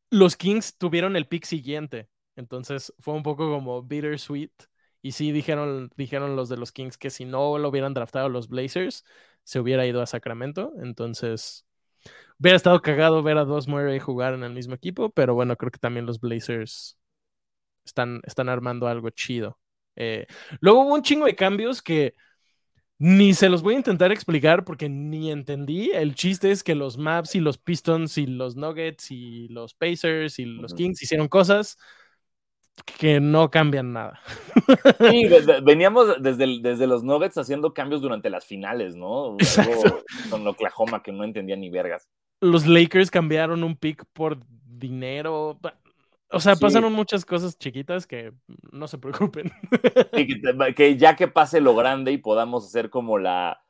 [0.09, 4.51] Los Kings tuvieron el pick siguiente, entonces fue un poco como bittersweet.
[5.01, 8.49] Y sí dijeron, dijeron los de los Kings que si no lo hubieran draftado los
[8.49, 9.05] Blazers,
[9.43, 10.73] se hubiera ido a Sacramento.
[10.81, 11.65] Entonces,
[12.39, 15.71] hubiera estado cagado ver a dos Murray jugar en el mismo equipo, pero bueno, creo
[15.71, 16.97] que también los Blazers
[17.85, 19.59] están, están armando algo chido.
[19.95, 20.27] Eh,
[20.61, 22.15] luego hubo un chingo de cambios que
[22.99, 25.91] Ni se los voy a intentar explicar porque ni entendí.
[25.93, 30.39] El chiste es que los Maps y los Pistons y los Nuggets y los Pacers
[30.39, 31.77] y los Kings hicieron cosas
[32.97, 34.19] que no cambian nada.
[35.09, 35.27] Sí,
[35.63, 39.37] veníamos desde, desde los Nuggets haciendo cambios durante las finales, ¿no?
[40.29, 42.07] con Oklahoma que no entendía ni vergas.
[42.41, 45.59] Los Lakers cambiaron un pick por dinero.
[46.29, 48.33] O sea, pasaron muchas cosas chiquitas que
[48.71, 49.51] no se preocupen.
[50.75, 53.63] que, ya que pase lo grande y podamos hacer como la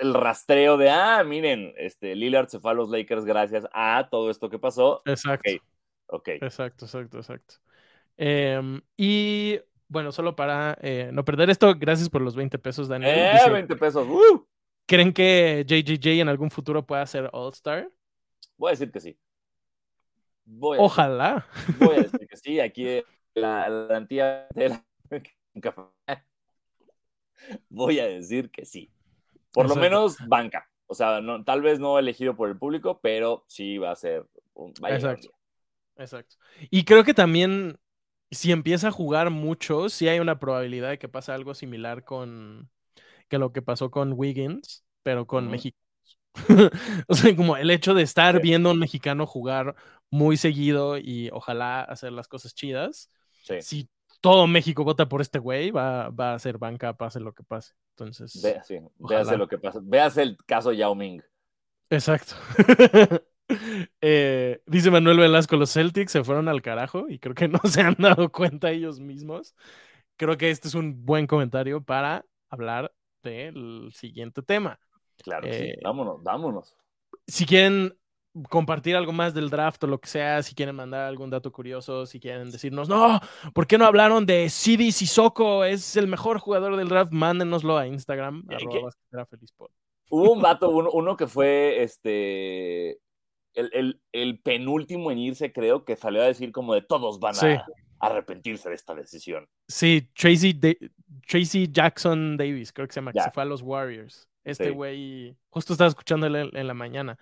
[0.00, 4.30] el rastreo de, ah, miren, este, Lillard se fue a los Lakers gracias a todo
[4.30, 5.02] esto que pasó.
[5.06, 5.50] Exacto.
[6.08, 6.38] Okay.
[6.42, 7.54] Exacto, exacto, exacto.
[8.18, 13.14] Em, y bueno, solo para eh, no perder esto, gracias por los 20 pesos, Daniel.
[13.14, 14.06] Eh, 20 pesos.
[14.86, 17.88] ¿Creen que JJJ en algún futuro pueda ser All-Star?
[18.58, 19.16] Voy a decir que sí.
[20.46, 21.46] Ojalá.
[21.78, 22.60] voy a decir que sí.
[22.60, 23.02] Aquí
[23.34, 24.84] la, la antía de la...
[27.68, 28.90] Voy a decir que sí.
[29.52, 30.68] Por lo menos banca.
[30.86, 34.26] O sea, no, tal vez no elegido por el público, pero sí va a ser
[34.54, 35.30] un Exacto.
[35.96, 36.36] Exacto.
[36.70, 37.78] Y creo que también,
[38.30, 42.70] si empieza a jugar mucho, sí hay una probabilidad de que pase algo similar con
[43.28, 45.78] que lo que pasó con Wiggins, pero con México.
[47.08, 49.74] o sea, como el hecho de estar viendo a un mexicano jugar
[50.12, 53.10] muy seguido y ojalá hacer las cosas chidas.
[53.60, 53.88] Si
[54.20, 57.72] todo México vota por este güey, va, va, a ser banca, pase lo que pase.
[57.96, 59.80] Entonces, Ve, sí, véase lo que pasa.
[59.82, 61.20] Veas el caso Yao Ming.
[61.90, 62.34] Exacto.
[64.00, 67.82] Eh, dice Manuel Velasco, los Celtics se fueron al carajo y creo que no se
[67.82, 69.54] han dado cuenta ellos mismos.
[70.16, 74.80] Creo que este es un buen comentario para hablar del siguiente tema.
[75.18, 75.64] Claro, sí.
[75.64, 76.76] Eh, vámonos, vámonos.
[77.26, 77.94] Si quieren
[78.48, 82.06] compartir algo más del draft o lo que sea, si quieren mandar algún dato curioso,
[82.06, 83.20] si quieren decirnos, no,
[83.52, 85.64] ¿por qué no hablaron de Sidi Sissoko?
[85.64, 88.44] Es el mejor jugador del draft, mándenoslo a Instagram.
[90.10, 92.98] Hubo un dato, uno, que fue este
[93.54, 97.66] el, penúltimo en irse, creo, que salió a decir como de todos van a
[98.00, 99.46] arrepentirse de esta decisión.
[99.68, 100.58] Sí, Tracy,
[101.28, 104.28] Tracy Jackson Davis, creo que se llama, que se fue a los Warriors.
[104.42, 107.18] Este güey, justo estaba escuchando en la mañana.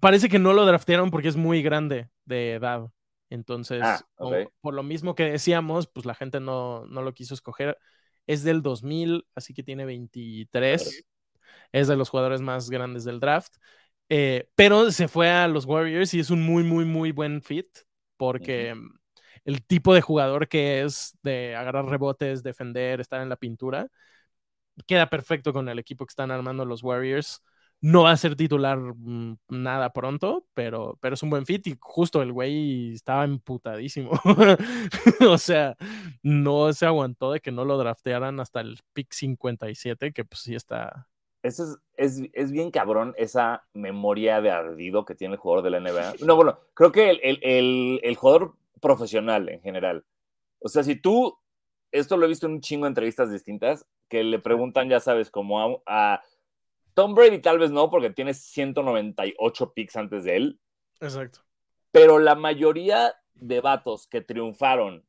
[0.00, 2.90] Parece que no lo draftearon porque es muy grande de edad.
[3.30, 4.00] Entonces, ah,
[4.60, 7.78] por lo mismo que decíamos, pues la gente no, no, lo quiso escoger.
[8.26, 11.04] Es del 2000, así que tiene 23.
[11.72, 13.56] Es de los jugadores más grandes del draft.
[14.08, 17.68] Eh, pero se fue a los Warriors y es un muy, muy, muy buen fit
[18.16, 18.74] porque
[19.44, 23.88] el tipo de jugador que es de agarrar rebotes, defender, estar en la pintura,
[24.86, 27.42] queda perfecto con el equipo que están armando los Warriors.
[27.80, 31.76] No va a ser titular mm, nada pronto, pero, pero es un buen fit y
[31.80, 34.10] justo el güey estaba emputadísimo.
[35.28, 35.76] o sea,
[36.22, 40.54] no se aguantó de que no lo draftearan hasta el pick 57, que pues sí
[40.54, 41.08] está.
[41.42, 45.80] Eso es, es, bien cabrón esa memoria de ardido que tiene el jugador de la
[45.80, 46.14] NBA.
[46.26, 50.04] No, bueno, creo que el, el, el jugador profesional en general.
[50.60, 51.38] O sea, si tú,
[51.92, 55.30] esto lo he visto en un chingo de entrevistas distintas, que le preguntan, ya sabes,
[55.30, 56.22] como a,
[56.98, 60.60] Tom Brady tal vez no, porque tiene 198 picks antes de él.
[61.00, 61.44] Exacto.
[61.92, 65.06] Pero la mayoría de vatos que triunfaron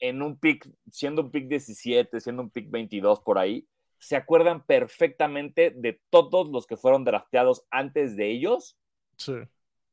[0.00, 3.68] en un pick, siendo un pick 17, siendo un pick 22 por ahí,
[4.00, 8.76] se acuerdan perfectamente de todos los que fueron drafteados antes de ellos.
[9.16, 9.34] Sí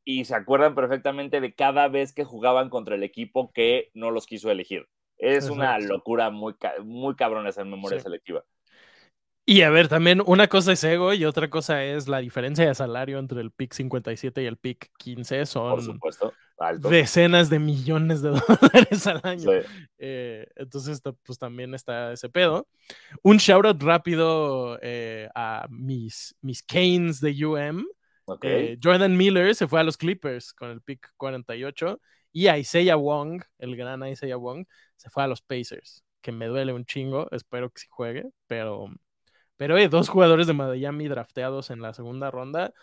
[0.05, 4.25] y se acuerdan perfectamente de cada vez que jugaban contra el equipo que no los
[4.25, 4.89] quiso elegir.
[5.19, 8.43] Es una locura muy, muy cabrona esa memoria selectiva.
[9.49, 12.75] Y a ver, también una cosa es ego y otra cosa es la diferencia de
[12.75, 15.47] salario entre el pick 57 y el pick 15.
[15.47, 16.33] Son Por supuesto,
[16.88, 18.29] decenas de millones de
[18.62, 19.49] dólares al año.
[19.97, 22.67] Eh, entonces, pues también está ese pedo.
[23.23, 27.85] Un shout out rápido eh, a mis, mis Canes de UM.
[28.43, 31.99] Eh, Jordan Miller se fue a los Clippers con el pick 48
[32.31, 36.71] y Isaiah Wong, el gran Isaiah Wong, se fue a los Pacers, que me duele
[36.71, 38.91] un chingo, espero que sí juegue, pero,
[39.60, 42.74] pero eh, dos jugadores de Miami drafteados en la segunda ronda,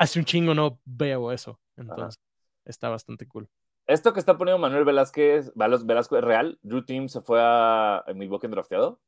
[0.00, 2.20] hace un chingo no veo eso, entonces
[2.64, 3.48] está bastante cool.
[3.86, 8.48] Esto que está poniendo Manuel Velázquez, Velasco es real, Drew Team se fue a Milwaukee
[8.48, 9.00] drafteado.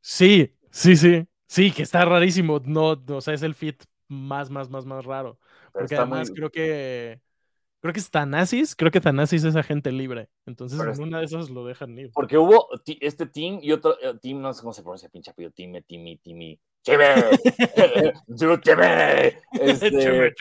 [0.00, 4.70] Sí, sí, sí, sí, que está rarísimo, no, o sea, es el fit más, más,
[4.70, 5.38] más, más raro.
[5.74, 7.20] Porque además creo que
[7.84, 10.30] creo que es Thanasis, creo que Thanasis es agente libre.
[10.46, 12.12] Entonces en una de esas lo dejan ir.
[12.14, 12.66] Porque hubo
[12.98, 16.16] este team y otro eh, team, no sé cómo se pronuncia, pinche apellido, Time, Timmy,
[16.16, 16.58] Timmy.
[16.82, 17.04] Cheme,
[19.52, 20.34] este,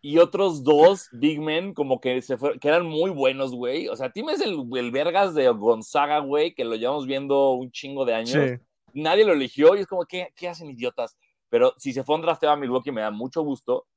[0.00, 3.88] y otros dos big men como que se fueron, que eran muy buenos, güey.
[3.88, 7.72] O sea, Tim es el, el vergas de Gonzaga, güey, que lo llevamos viendo un
[7.72, 8.60] chingo de años.
[8.94, 11.16] nadie lo eligió y es como, ¿qué, qué hacen idiotas?
[11.48, 13.88] Pero si se fue un drafteo a Milwaukee me da mucho gusto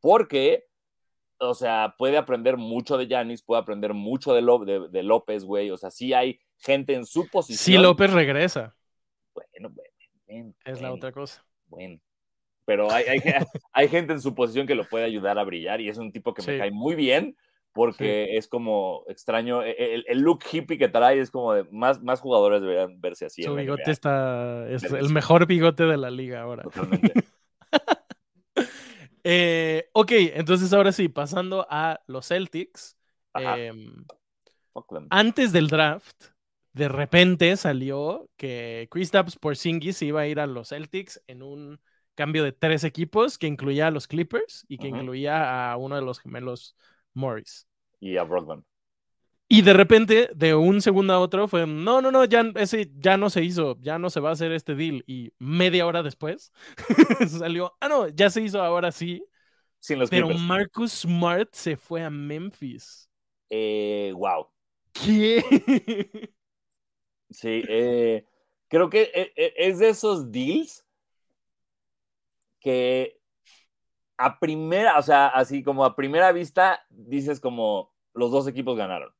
[0.00, 0.66] porque,
[1.40, 5.70] o sea, puede aprender mucho de Yanis, puede aprender mucho de, de, López, güey.
[5.70, 7.58] O sea, sí hay gente en su posición.
[7.58, 8.76] Sí, López regresa.
[9.34, 9.74] Bueno,
[10.26, 10.54] bueno.
[10.64, 11.44] es la otra cosa.
[11.66, 11.98] Bueno.
[12.66, 13.20] Pero hay, hay,
[13.72, 16.34] hay, gente en su posición que lo puede ayudar a brillar y es un tipo
[16.34, 17.36] que me cae muy bien
[17.72, 19.62] porque es como extraño.
[19.62, 23.42] E, el, look hippie que trae es como de más, más jugadores deberían verse así.
[23.42, 24.68] Su bigote está.
[24.68, 26.62] Es el mejor bigote de la liga ahora.
[26.64, 27.12] Totalmente.
[29.24, 32.96] eh, ok, entonces ahora sí, pasando a los Celtics.
[33.34, 34.04] Em,
[35.10, 36.24] antes del draft,
[36.72, 41.80] de repente salió que Kristaps Porzingis iba a ir a los Celtics en un
[42.14, 46.02] cambio de tres equipos que incluía a los Clippers y que incluía a uno de
[46.02, 46.76] los gemelos
[47.14, 47.66] Morris.
[47.98, 48.64] Y a Brogdon.
[49.52, 53.16] Y de repente, de un segundo a otro, fue, no, no, no, ya, ese ya
[53.16, 55.02] no se hizo, ya no se va a hacer este deal.
[55.08, 56.52] Y media hora después
[57.28, 59.24] salió, ah, no, ya se hizo ahora sí.
[59.80, 63.10] Sin los Pero Marcus Smart se fue a Memphis.
[63.50, 64.46] Eh, wow.
[64.92, 65.42] ¿Qué?
[67.30, 68.24] sí, eh,
[68.68, 70.86] creo que eh, eh, es de esos deals
[72.60, 73.18] que
[74.16, 79.12] a primera, o sea, así como a primera vista, dices como los dos equipos ganaron.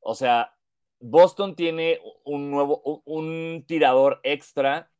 [0.00, 0.54] O sea,
[1.00, 4.90] Boston tiene un nuevo, un tirador extra,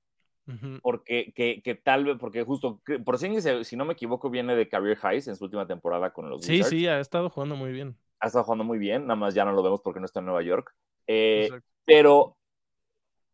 [0.81, 3.29] porque que, tal vez, porque justo, por si,
[3.65, 6.63] si no me equivoco, viene de Career Highs en su última temporada con los Sí,
[6.63, 7.97] sí, ha estado jugando muy bien.
[8.21, 10.27] Ha estado jugando muy bien, nada más ya no lo vemos porque no está en
[10.27, 10.75] Nueva York.
[11.07, 11.51] Eh,
[11.85, 12.39] pero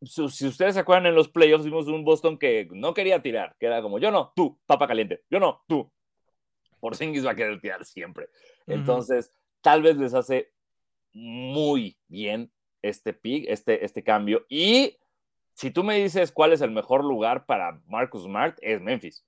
[0.07, 3.67] si ustedes se acuerdan en los playoffs, vimos un Boston que no quería tirar, que
[3.67, 5.91] era como yo no, tú, papa caliente, yo no, tú.
[6.81, 8.29] Por Porzingis va a querer tirar siempre.
[8.67, 10.53] Entonces, tal vez les hace
[11.15, 14.45] muy bien este pick, este, este cambio.
[14.49, 14.99] Y
[15.55, 19.25] si tú me dices cuál es el mejor lugar para Marcus Smart, es Memphis.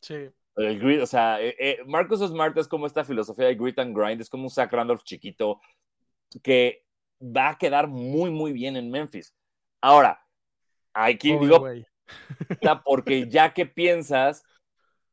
[0.00, 0.30] Sí.
[0.56, 4.20] El o sea, eh, eh, Marcus Smart es como esta filosofía de grit and grind,
[4.20, 5.60] es como un Zach Randolph chiquito
[6.42, 6.84] que
[7.22, 9.34] va a quedar muy, muy bien en Memphis.
[9.80, 10.26] Ahora,
[10.92, 11.64] aquí digo,
[12.84, 14.44] porque ya que piensas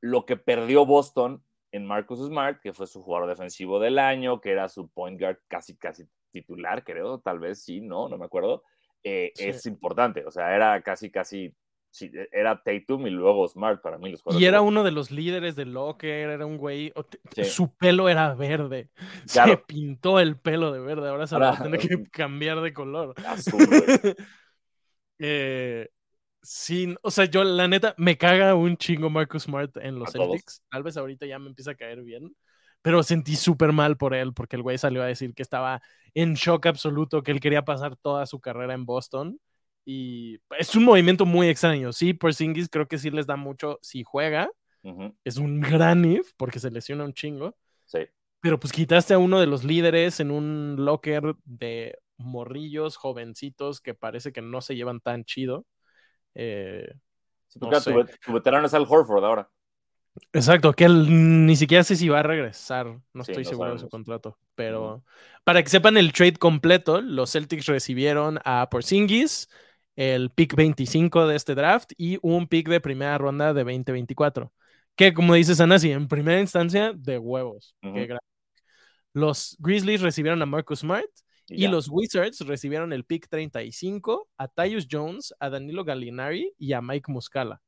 [0.02, 4.52] lo que perdió Boston en Marcus Smart, que fue su jugador defensivo del año, que
[4.52, 8.64] era su point guard casi, casi titular, creo, tal vez sí, no, no me acuerdo,
[9.04, 11.54] eh, es importante, o sea, era casi, casi,
[11.90, 14.12] sí, era Tatum y luego Smart para mí.
[14.12, 16.94] Los y era uno de los líderes de Locker, era un güey,
[17.44, 18.90] su pelo era verde,
[19.26, 23.14] se pintó el pelo de verde, ahora se va a tener que cambiar de color.
[25.20, 25.90] Eh,
[26.48, 30.64] sí, o sea, yo la neta me caga un chingo Marcus Smart en los Celtics.
[30.70, 32.34] Tal vez ahorita ya me empieza a caer bien,
[32.82, 35.82] pero sentí súper mal por él porque el güey salió a decir que estaba
[36.14, 39.40] en shock absoluto, que él quería pasar toda su carrera en Boston.
[39.84, 41.92] Y es un movimiento muy extraño.
[41.92, 44.50] Sí, por Singis creo que sí les da mucho si juega.
[45.26, 47.58] Es un gran if porque se lesiona un chingo.
[47.86, 48.00] Sí.
[48.40, 53.94] Pero pues quitaste a uno de los líderes en un locker de morrillos, jovencitos que
[53.94, 55.66] parece que no se llevan tan chido.
[56.40, 56.94] Eh,
[57.60, 59.50] tu, veterano es Al Horford ahora.
[60.34, 63.90] Exacto, que él ni siquiera sé si va a regresar, no estoy seguro de su
[63.90, 65.04] contrato, pero
[65.44, 69.48] para que sepan el trade completo, los Celtics recibieron a Porzingis,
[69.96, 74.52] el pick 25 de este draft y un pick de primera ronda de 2024,
[74.96, 77.76] que como dices Anasi, en primera instancia de huevos.
[79.14, 81.10] los Grizzlies recibieron a Marcus Smart,
[81.50, 86.82] y, los Wizards recibieron el pick 35 a Tyus Jones, a Danilo Gallinari y a
[86.82, 87.62] Mike Muscala.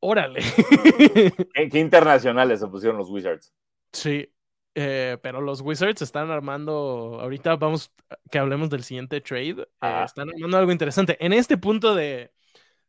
[0.00, 0.40] Órale.
[1.54, 3.52] ¿Qué, internacionales se pusieron los Wizards?
[3.92, 4.32] Sí,
[4.74, 7.92] eh, pero los Wizards están armando, ahorita vamos
[8.30, 11.16] que hablemos del siguiente trade, eh, están armando algo interesante.
[11.24, 12.30] En este punto de,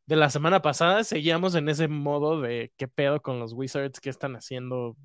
[0.05, 4.11] de, la semana pasada seguíamos en ese modo de qué pedo con los Wizards, qué
[4.11, 4.95] están haciendo,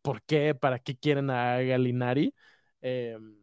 [0.00, 2.34] por qué, para qué quieren a Gallinari.
[2.86, 3.38] Em,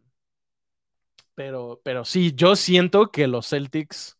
[1.33, 4.19] pero, pero sí, yo siento que los Celtics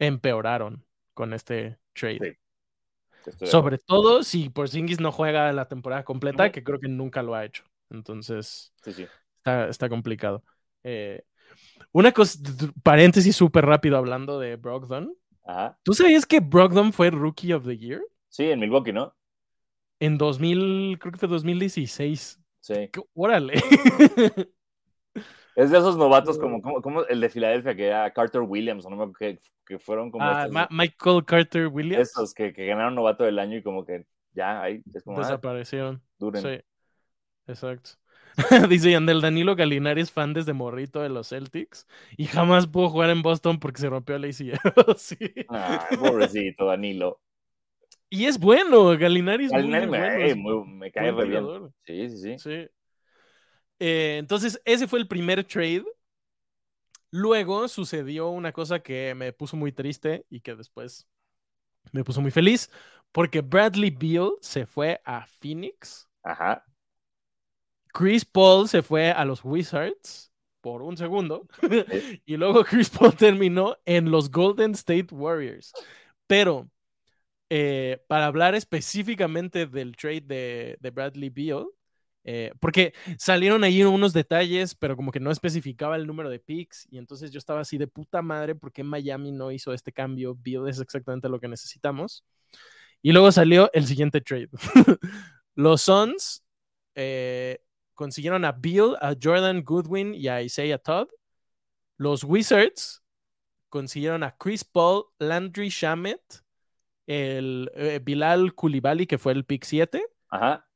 [0.00, 0.84] empeoraron
[1.14, 2.40] con este trade.
[3.44, 7.44] Sobre todo si Porzingis no juega la temporada completa, que creo que nunca lo ha
[7.44, 7.62] hecho.
[7.88, 8.72] Entonces,
[9.44, 10.42] Está, complicado.
[10.82, 11.22] Eh,
[11.92, 12.38] una cosa,
[12.82, 15.14] paréntesis súper rápido hablando de Brogdon.
[15.84, 18.02] ¿Tú sabías que Brogdon fue Rookie of the Year?
[18.28, 19.14] Sí, en Milwaukee, ¿no?
[20.00, 22.40] En 2000, creo que fue 2016.
[22.60, 22.90] Sí.
[23.14, 23.54] Órale.
[25.58, 29.12] Es de esos novatos como, como, el de Filadelfia, que era Carter Williams, ¿no?
[29.12, 30.24] que, que fueron como.
[30.24, 32.10] Ah, Michael Carter Williams.
[32.10, 35.18] Esos que, que, ganaron novato del año y como que ya ahí es como.
[35.18, 36.00] Ah, Desaparecieron.
[36.34, 36.60] Sí,
[37.48, 37.90] exacto.
[38.68, 43.10] Dice Yandel, Danilo Galinari es fan desde morrito de los Celtics y jamás pudo jugar
[43.10, 44.60] en Boston porque se rompió la ACL.
[44.96, 45.18] sí.
[45.98, 47.20] pobrecito Danilo.
[48.10, 50.64] Y es bueno, Galinari es Galinari muy, me, bueno.
[50.64, 51.74] me cae re bien.
[51.84, 52.68] Sí, sí, sí.
[53.80, 55.84] Eh, entonces, ese fue el primer trade.
[57.10, 61.06] Luego sucedió una cosa que me puso muy triste y que después
[61.92, 62.70] me puso muy feliz,
[63.12, 66.08] porque Bradley Beal se fue a Phoenix.
[66.22, 66.64] Ajá.
[67.92, 71.46] Chris Paul se fue a los Wizards por un segundo.
[72.26, 75.72] y luego Chris Paul terminó en los Golden State Warriors.
[76.26, 76.68] Pero
[77.50, 81.66] eh, para hablar específicamente del trade de, Bradley Beal,
[82.24, 86.86] eh, porque salieron ahí unos detalles, pero como que no especificaba el número de picks,
[86.90, 90.36] y entonces yo estaba así de puta madre, porque Miami no hizo este cambio?
[90.38, 92.24] Beal es exactamente lo que necesitamos.
[93.00, 94.48] Y luego salió el siguiente trade.
[95.54, 96.44] Los Suns
[96.94, 97.60] eh,
[97.94, 101.08] consiguieron a Beal, a Jordan Goodwin y a Isaiah Todd.
[101.96, 103.02] Los Wizards
[103.68, 106.44] consiguieron a Chris Paul, Landry Shamet,
[107.08, 110.04] el eh, Bilal Koulibaly, que fue el pick 7.
[110.28, 110.68] Ajá.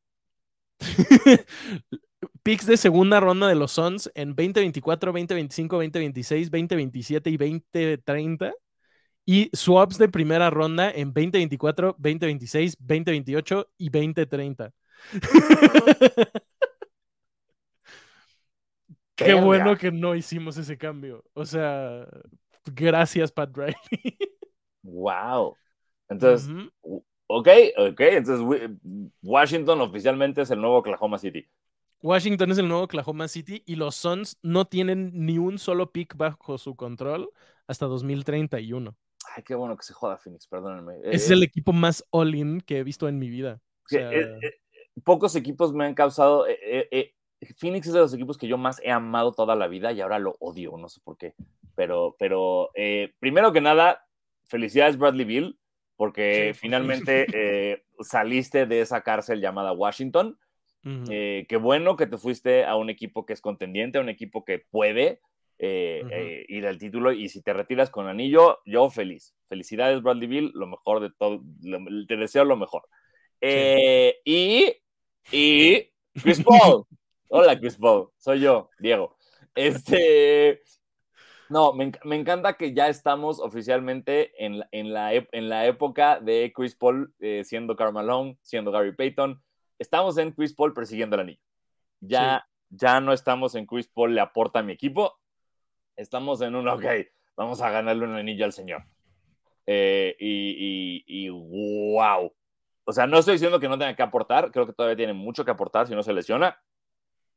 [2.43, 8.53] Picks de segunda ronda de los Suns en 2024, 2025, 2026, 2027 y 2030.
[9.24, 14.72] Y swaps de primera ronda en 2024, 2026, 2028 y 2030.
[19.14, 21.22] Qué bueno que no hicimos ese cambio.
[21.35, 22.09] O sea,
[22.64, 23.76] gracias, Pat Riley.
[24.83, 25.57] wow.
[26.13, 26.49] Entonces,
[27.27, 27.49] ok,
[27.79, 28.01] ok.
[28.01, 28.71] Entonces,
[29.23, 31.47] Washington oficialmente es el nuevo Oklahoma City.
[32.03, 36.17] Washington es el nuevo Oklahoma City y los Suns no tienen ni un solo pick
[36.17, 37.31] bajo su control
[37.69, 38.97] hasta 2031.
[39.37, 40.99] Ay, qué bueno que se joda Phoenix, perdónenme.
[41.05, 43.61] Es el equipo más all-in que he visto en mi vida.
[43.91, 44.61] Eh, eh,
[45.05, 46.47] pocos equipos me han causado.
[46.49, 47.15] Eh,
[47.57, 50.19] Phoenix es de los equipos que yo más he amado toda la vida y ahora
[50.19, 51.35] lo odio, no sé por qué.
[51.77, 52.71] Pero, pero
[53.21, 54.05] primero que nada,
[54.47, 55.59] felicidades Bradley Bill,
[56.03, 60.36] porque finalmente saliste de esa cárcel llamada Washington.
[60.82, 64.59] qué bueno que te fuiste a un equipo que es contendiente, a un equipo que
[64.59, 65.20] puede,
[65.64, 67.12] eh, eh, ir al título.
[67.12, 69.32] Y si te retiras con anillo, yo feliz.
[69.48, 71.40] Felicidades, Bradley Bill, lo mejor de todo.
[72.09, 72.82] te deseo lo mejor.
[73.40, 74.74] Eh, y,
[75.30, 75.88] y
[76.20, 76.84] Chris Paul.
[77.28, 78.09] Hola, Chris Paul.
[78.18, 79.16] Soy yo, Diego.
[79.55, 80.62] Este.
[81.53, 86.53] No, me, encanta que ya estamos oficialmente en la, en la, en la época de
[86.55, 89.42] Chris Paul siendo Carmelo, siendo Gary Payton.
[89.78, 91.40] Estamos en Chris Paul persiguiendo el anillo.
[92.00, 95.18] Ya, ya no estamos en Chris Paul le aporta a mi equipo
[95.96, 96.84] estamos en un, ok,
[97.36, 98.84] vamos a ganarle un anillo al Señor.
[99.66, 102.32] Eh, y, y, wow.
[102.84, 105.44] O sea, no estoy diciendo que no tenga que aportar, creo que todavía tiene mucho
[105.44, 106.61] que aportar si no se lesiona.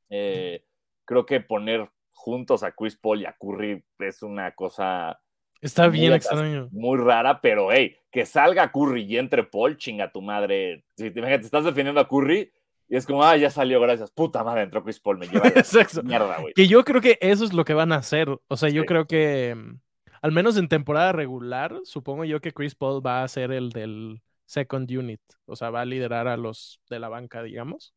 [0.09, 0.65] Eh,
[1.05, 5.19] creo que poner juntos a Chris Paul y a Curry es una cosa.
[5.61, 6.69] Está bien extraño.
[6.71, 10.85] Muy rara, pero hey, que salga Curry y entre Paul, chinga tu madre.
[10.97, 12.51] Si te, te estás defendiendo a Curry,
[12.87, 14.11] y es como, ah, ya salió, gracias.
[14.11, 15.43] Puta madre, entró Chris Paul, me lleva
[16.03, 16.53] mierda, güey.
[16.53, 18.29] Que yo creo que eso es lo que van a hacer.
[18.47, 19.79] O sea, yo creo que, mm,
[20.21, 24.21] al menos en temporada regular, supongo yo que Chris Paul va a ser el del
[24.45, 25.21] second unit.
[25.45, 27.95] O sea, va a liderar a los de la banca, digamos.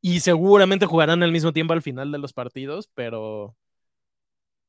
[0.00, 3.56] Y seguramente jugarán al mismo tiempo al final de los partidos, pero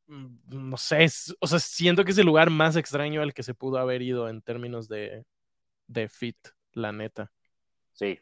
[0.08, 1.08] mm, no sé,
[1.40, 4.28] o sea, siento que es el lugar más extraño al que se pudo haber ido
[4.30, 5.26] en términos de,
[5.88, 6.38] de fit,
[6.74, 7.32] la neta.
[7.94, 8.20] Sí,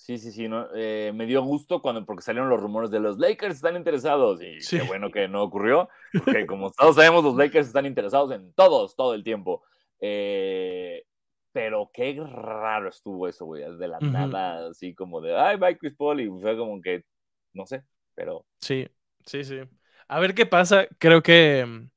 [0.00, 3.18] Sí, sí, sí, no, eh, me dio gusto cuando, porque salieron los rumores de los
[3.18, 5.90] Lakers están interesados y qué bueno que no ocurrió,
[6.24, 9.62] porque como todos sabemos, los Lakers están interesados en todos, todo el tiempo.
[10.00, 11.04] Eh,
[11.52, 15.94] pero qué raro estuvo eso, güey, de la nada, así como de, ay, bye Chris
[15.94, 17.04] Paul, y fue como que,
[17.52, 17.82] no sé,
[18.14, 18.44] pero...
[18.60, 18.88] Sí,
[19.24, 19.60] sí, sí.
[20.08, 21.64] A ver qué pasa, creo que...
[21.66, 21.90] Mm,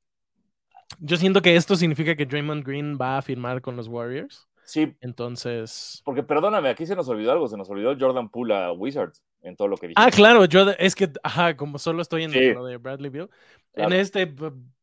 [0.99, 4.47] yo siento que esto significa que Draymond Green va a firmar con los Warriors.
[4.64, 4.95] Sí.
[5.01, 6.01] Entonces.
[6.06, 9.56] Porque perdóname, aquí se nos olvidó algo, se nos olvidó Jordan Poole a Wizards en
[9.56, 9.91] todo lo que.
[9.96, 13.30] Ah, claro, yo es que, ajá, como solo estoy en lo de Bradley Bill,
[13.74, 14.34] en este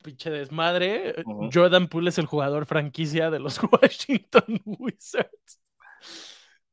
[0.03, 1.15] pinche desmadre,
[1.53, 5.61] Jordan Poole es el jugador franquicia de los Washington Wizards.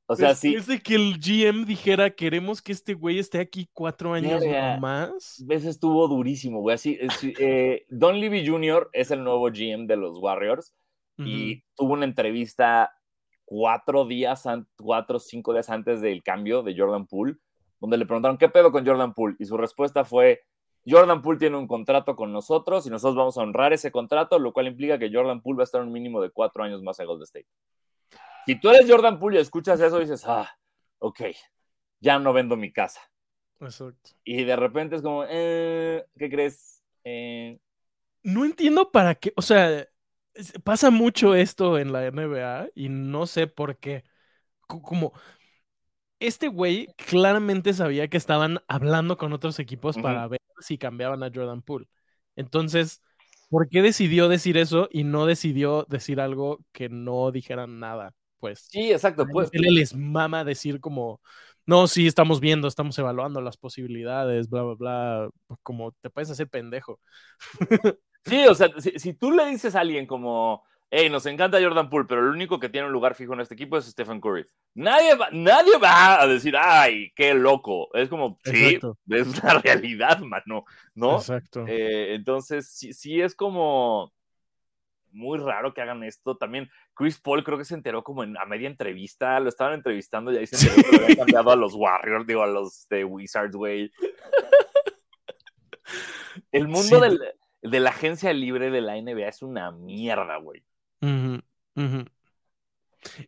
[0.10, 0.56] O sea, sí.
[0.56, 4.42] Desde que el GM dijera, queremos que este güey esté aquí cuatro años
[4.80, 5.44] más.
[5.46, 6.76] Ves, estuvo durísimo, güey.
[6.76, 6.98] Así,
[7.40, 8.90] eh, Don Levy Jr.
[8.94, 10.74] es el nuevo GM de los Warriors
[11.20, 12.94] y tuvo una entrevista
[13.44, 14.44] cuatro días,
[14.78, 17.38] cuatro o cinco días antes del cambio de Jordan Poole,
[17.80, 19.36] donde le preguntaron, ¿qué pedo con Jordan Poole?
[19.40, 20.44] Y su respuesta fue,
[20.86, 24.54] Jordan Poole tiene un contrato con nosotros y nosotros vamos a honrar ese contrato, lo
[24.54, 27.08] cual implica que Jordan Poole va a estar un mínimo de cuatro años más en
[27.08, 27.48] Golden State.
[28.46, 30.50] Si tú eres Jordan Poole y escuchas eso, dices, ah,
[31.00, 31.22] ok,
[32.00, 33.02] ya no vendo mi casa.
[33.60, 34.12] Exacto.
[34.24, 36.84] Y de repente es como, eh, ¿qué crees?
[37.04, 37.60] Eh,
[38.24, 39.88] no entiendo para qué, o sea,
[40.64, 44.04] pasa mucho esto en la NBA y no sé por qué.
[44.68, 45.14] Como
[46.20, 51.32] este güey claramente sabía que estaban hablando con otros equipos para ver si cambiaban a
[51.34, 51.88] Jordan Poole.
[52.36, 53.02] Entonces,
[53.50, 58.14] ¿por qué decidió decir eso y no decidió decir algo que no dijeran nada?
[58.40, 58.68] Pues.
[58.70, 59.26] Sí, exacto.
[59.32, 61.22] Pues, él les mama decir como,
[61.66, 65.30] no, sí, estamos viendo, estamos evaluando las posibilidades, bla, bla, bla.
[65.64, 67.00] Como te puedes hacer pendejo.
[68.28, 72.06] Sí, o sea, si, tú le dices a alguien como, hey, nos encanta Jordan Poole,
[72.08, 74.46] pero el único que tiene un lugar fijo en este equipo es Stephen Curry.
[74.76, 77.90] Nadie va, nadie va a decir, ay, qué loco.
[77.94, 78.80] Es como, sí,
[79.10, 80.66] es la realidad, mano,
[80.96, 81.18] ¿no?
[81.18, 81.66] Exacto.
[81.68, 84.14] Eh, entonces, sí, sí es como
[85.12, 86.38] muy raro que hagan esto.
[86.38, 90.32] También Chris Paul creo que se enteró como en, a media entrevista, lo estaban entrevistando
[90.32, 93.56] y ahí se enteró que habían cambiado a los Warriors, digo, a los de Wizards,
[93.56, 93.92] güey.
[96.52, 97.20] El mundo del
[97.62, 100.64] de la agencia libre de la NBA es una mierda, güey.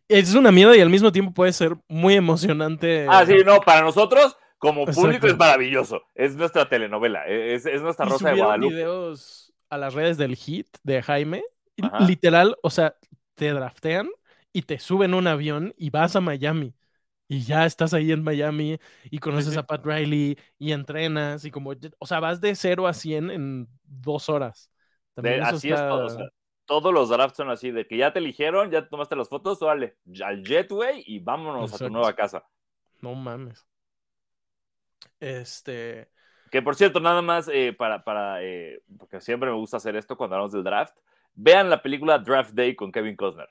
[0.08, 3.06] Es una mierda y al mismo tiempo puede ser muy emocionante.
[3.08, 6.02] Ah, sí, no, para nosotros como público es maravilloso.
[6.14, 8.74] Es nuestra telenovela, e, es, nuestra Rosa de Guadalupe.
[8.74, 11.42] videos a las redes del hit de Jaime.
[12.00, 12.94] Literal, o sea,
[13.34, 14.10] te draftean
[14.52, 16.74] y te suben un avión y vas a Miami
[17.30, 21.72] y ya estás ahí en Miami y conoces a Pat Riley y entrenas y como,
[22.00, 24.68] o sea, vas de 0 a 100 en dos horas.
[25.40, 26.30] así es todo.
[26.70, 29.96] Todos los drafts son así, de que ya te eligieron, ya tomaste las fotos, dale,
[30.24, 32.44] al jetway y vámonos a tu nueva casa.
[33.00, 33.66] No mames.
[35.18, 36.08] Este.
[36.52, 40.16] Que por cierto, nada más eh, para, para eh, porque siempre me gusta hacer esto
[40.16, 40.96] cuando hablamos del draft.
[41.34, 43.48] Vean la película Draft Day con Kevin Costner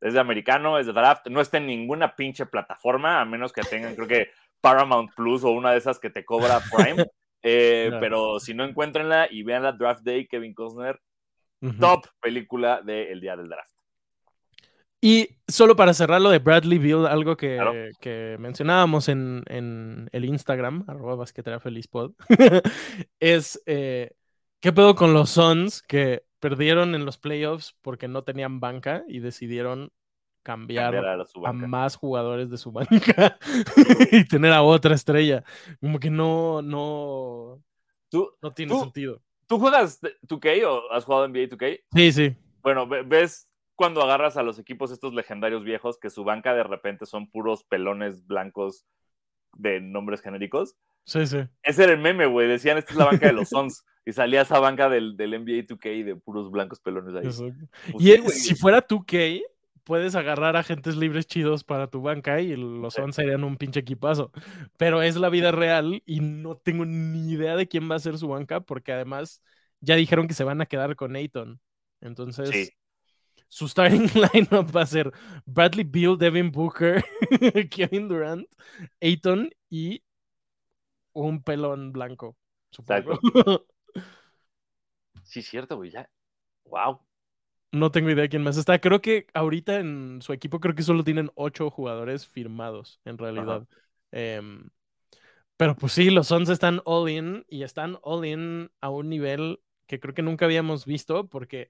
[0.00, 3.62] es de americano, es de draft, no está en ninguna pinche plataforma, a menos que
[3.62, 4.30] tengan, creo que
[4.60, 7.04] Paramount Plus o una de esas que te cobra Prime.
[7.42, 11.00] Eh, pero si no, encuéntrenla y vean la Draft Day, Kevin Costner,
[11.78, 13.74] top película del día del draft.
[15.02, 20.26] Y solo para cerrar lo de Bradley Bill, algo que, que mencionábamos en, en, el
[20.26, 21.58] Instagram, arroba basquetera
[23.20, 24.12] es eh,
[24.60, 29.20] ¿qué pedo con los Suns que perdieron en los playoffs porque no tenían banca y
[29.20, 29.90] decidieron
[30.42, 33.38] cambiar, a, más jugadores de su banca
[34.10, 35.44] y tener a otra estrella.
[35.80, 37.62] Como que no, no,
[38.10, 39.22] ¿Tú, no tiene sentido.
[39.50, 41.80] ¿Tú juegas 2K o has jugado NBA 2K?
[41.92, 42.36] Sí, sí.
[42.62, 47.04] Bueno, ves cuando agarras a los equipos estos legendarios viejos que su banca de repente
[47.04, 48.86] son puros pelones blancos
[49.54, 50.76] de nombres genéricos.
[51.04, 51.38] Sí, sí.
[51.64, 52.46] Ese era el meme, güey.
[52.46, 53.84] Decían, esta es la banca de los Suns.
[54.06, 57.52] y salía esa banca del, del NBA 2K de puros blancos pelones ahí.
[57.90, 59.42] Pues y si fuera 2K,
[59.84, 64.32] puedes agarrar agentes libres chidos para tu banca y los Suns serían un pinche equipazo.
[64.76, 68.18] Pero es la vida real y no tengo ni idea de quién va a ser
[68.18, 69.42] su banca porque además
[69.80, 71.60] ya dijeron que se van a quedar con Ayton.
[72.00, 72.72] Entonces,
[73.48, 75.12] su starting lineup va a ser
[75.44, 77.04] Bradley Beal, Devin Booker,
[77.70, 78.46] Kevin Durant,
[79.00, 80.02] Ayton y
[81.12, 82.36] un pelón blanco.
[82.70, 83.18] Supongo.
[85.24, 86.10] Sí, cierto, güey, ya.
[86.64, 87.02] Wow.
[87.72, 88.80] No tengo idea de quién más está.
[88.80, 93.66] Creo que ahorita en su equipo creo que solo tienen ocho jugadores firmados, en realidad.
[94.10, 94.70] Em,
[95.56, 99.60] pero pues sí, los Suns están all in y están all in a un nivel
[99.86, 101.68] que creo que nunca habíamos visto porque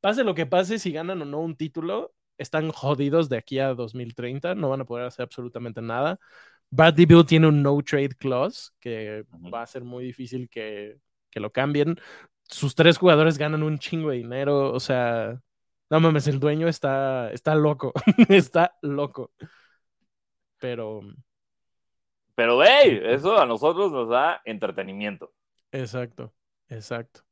[0.00, 3.74] pase lo que pase, si ganan o no un título, están jodidos de aquí a
[3.74, 6.18] 2030, no van a poder hacer absolutamente nada.
[6.70, 10.98] Bradley Bill tiene un no trade clause que va a ser muy difícil que,
[11.30, 11.98] que, lo cambien.
[12.48, 15.40] Sus tres jugadores ganan un chingo de dinero, o sea,
[15.90, 17.92] no mames, el dueño está, está loco,
[18.28, 19.32] está loco.
[20.58, 21.00] Pero...
[22.34, 25.32] Pero, hey, eso a nosotros nos da entretenimiento.
[25.72, 26.32] Exacto,
[26.68, 27.22] exacto.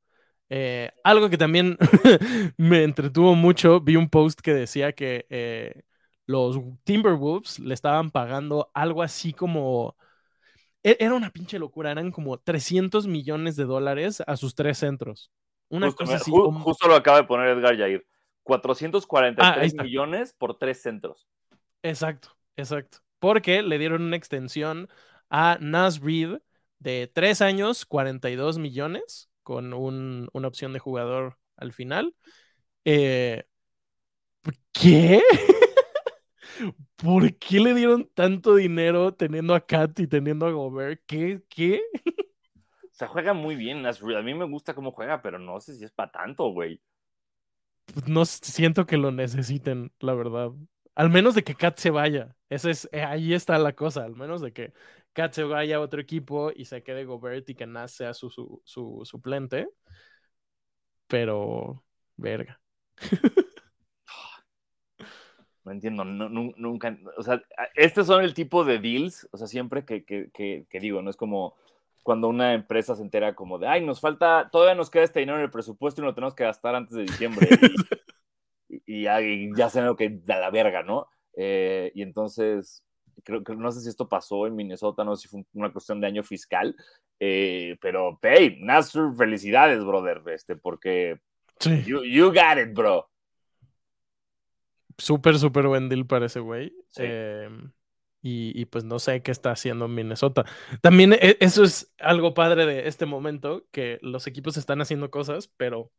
[0.48, 1.76] Eh, algo que también
[2.56, 5.82] me entretuvo mucho, vi un post que decía que eh,
[6.26, 9.96] los Timberwolves le estaban pagando algo así como...
[10.82, 15.30] E-, era una pinche locura, eran como 300 millones de dólares a sus tres centros.
[15.68, 18.06] Una justo, cosa así justo lo acaba de poner Edgar Yair.
[18.44, 21.26] 443 ah, millones por tres centros.
[21.82, 22.98] Exacto, exacto.
[23.18, 24.88] Porque le dieron una extensión
[25.30, 26.38] a Nas Reed
[26.78, 32.14] de tres años, 42 millones, con una opción de jugador al final.
[32.84, 33.44] Eh,
[34.72, 35.22] ¿Qué?
[36.96, 41.02] ¿Por qué le dieron tanto dinero teniendo a Kat y teniendo a Gobert?
[41.06, 41.42] ¿Qué?
[41.48, 41.80] ¿Qué?
[42.82, 43.84] O sea, juega muy bien.
[43.84, 43.92] A
[44.22, 46.80] mí me gusta cómo juega, pero no sé si es para tanto, güey.
[47.92, 50.52] Pues no siento que lo necesiten, la verdad.
[50.94, 52.34] Al menos de que Kat se vaya.
[52.48, 54.04] Ese es, eh, ahí está la cosa.
[54.04, 54.72] Al menos de que
[55.12, 58.30] Cat se vaya a otro equipo y se quede Gobert y que Nas sea su,
[58.30, 59.68] su, suplente.
[61.06, 61.84] Pero,
[62.16, 62.60] verga.
[65.66, 67.42] No entiendo, nunca, o sea,
[67.74, 71.16] estos son el tipo de deals, o sea, siempre que, que, que, digo, no es
[71.16, 71.56] como
[72.04, 75.38] cuando una empresa se entera como de, ay, nos falta, todavía nos queda este dinero
[75.38, 77.48] en el presupuesto y lo tenemos que gastar antes de diciembre.
[78.86, 81.08] y, ya, sé lo que da la verga, ¿no?
[81.36, 82.84] Eh, y entonces,
[83.24, 86.00] creo que no sé si esto pasó en Minnesota, no sé si fue una cuestión
[86.00, 86.76] de año fiscal,
[87.18, 91.18] eh, pero, hey, Nasser, felicidades, brother, este, porque
[91.84, 93.08] you, you got it, bro
[94.98, 96.74] súper, súper buen deal para ese güey.
[96.96, 97.72] Em,
[98.22, 100.44] y, pues no sé qué está haciendo Minnesota.
[100.80, 105.48] También e, eso es algo padre de este momento, que los equipos están haciendo cosas,
[105.56, 105.92] pero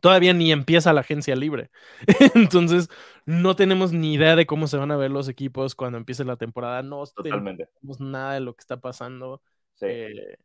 [0.00, 1.70] todavía ni empieza la agencia libre.
[2.34, 2.88] Entonces,
[3.26, 6.36] no tenemos ni idea de cómo se van a ver los equipos cuando empiece la
[6.36, 6.82] temporada.
[6.82, 7.68] No Totalmente.
[7.80, 9.42] tenemos nada de lo que está pasando.
[9.80, 10.36] Eh,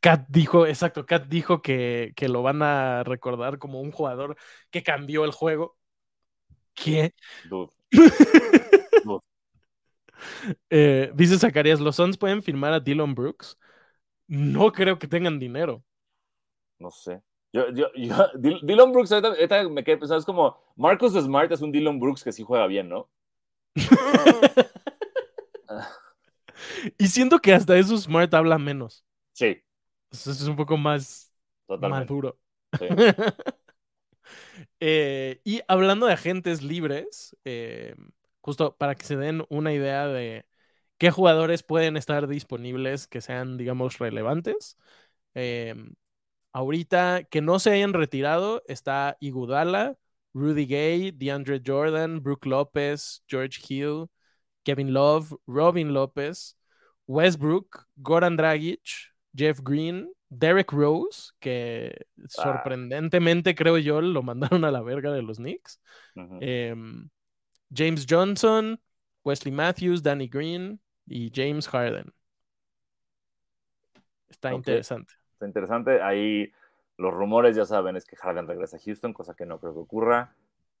[0.00, 4.36] Kat dijo, exacto, Kat dijo que, que, lo van a recordar como un jugador
[4.70, 5.76] que cambió el juego.
[6.74, 7.14] ¿Qué?
[10.70, 13.58] Eh, dice Zacarías, ¿los Suns pueden firmar a Dylan Brooks?
[14.28, 15.82] No creo que tengan dinero.
[16.78, 17.22] No sé.
[17.52, 17.88] Yo, yo,
[18.62, 22.32] Dylan Brooks, ahorita, me quedé pensando, es como Marcus Smart es un Dylan Brooks que
[22.32, 23.10] sí juega bien, ¿no?
[26.98, 29.04] y siento que hasta eso Smart habla menos.
[29.32, 29.62] Sí.
[30.10, 31.32] es un poco más
[31.68, 32.38] maduro.
[32.78, 32.86] Sí.
[34.80, 37.94] Eh, y hablando de agentes libres, eh,
[38.40, 40.46] justo para que se den una idea de
[40.98, 44.76] qué jugadores pueden estar disponibles que sean, digamos, relevantes.
[45.34, 45.74] Eh,
[46.52, 49.96] ahorita que no se hayan retirado está Igudala,
[50.34, 54.08] Rudy Gay, DeAndre Jordan, Brooke López, George Hill,
[54.64, 56.56] Kevin Love, Robin López,
[57.06, 62.24] Westbrook, Goran Dragic, Jeff Green, Derek Rose, que ah.
[62.28, 65.80] sorprendentemente creo yo lo mandaron a la verga de los Knicks.
[66.14, 67.08] Em,
[67.74, 68.80] James Johnson,
[69.24, 72.12] Wesley Matthews, Danny Green y James Harden.
[74.30, 75.12] Está interesante.
[75.32, 76.02] Está interesante.
[76.02, 76.50] Ahí
[76.96, 79.80] los rumores, ya saben, es que Harden regresa a Houston, cosa que no creo que
[79.80, 80.34] ocurra.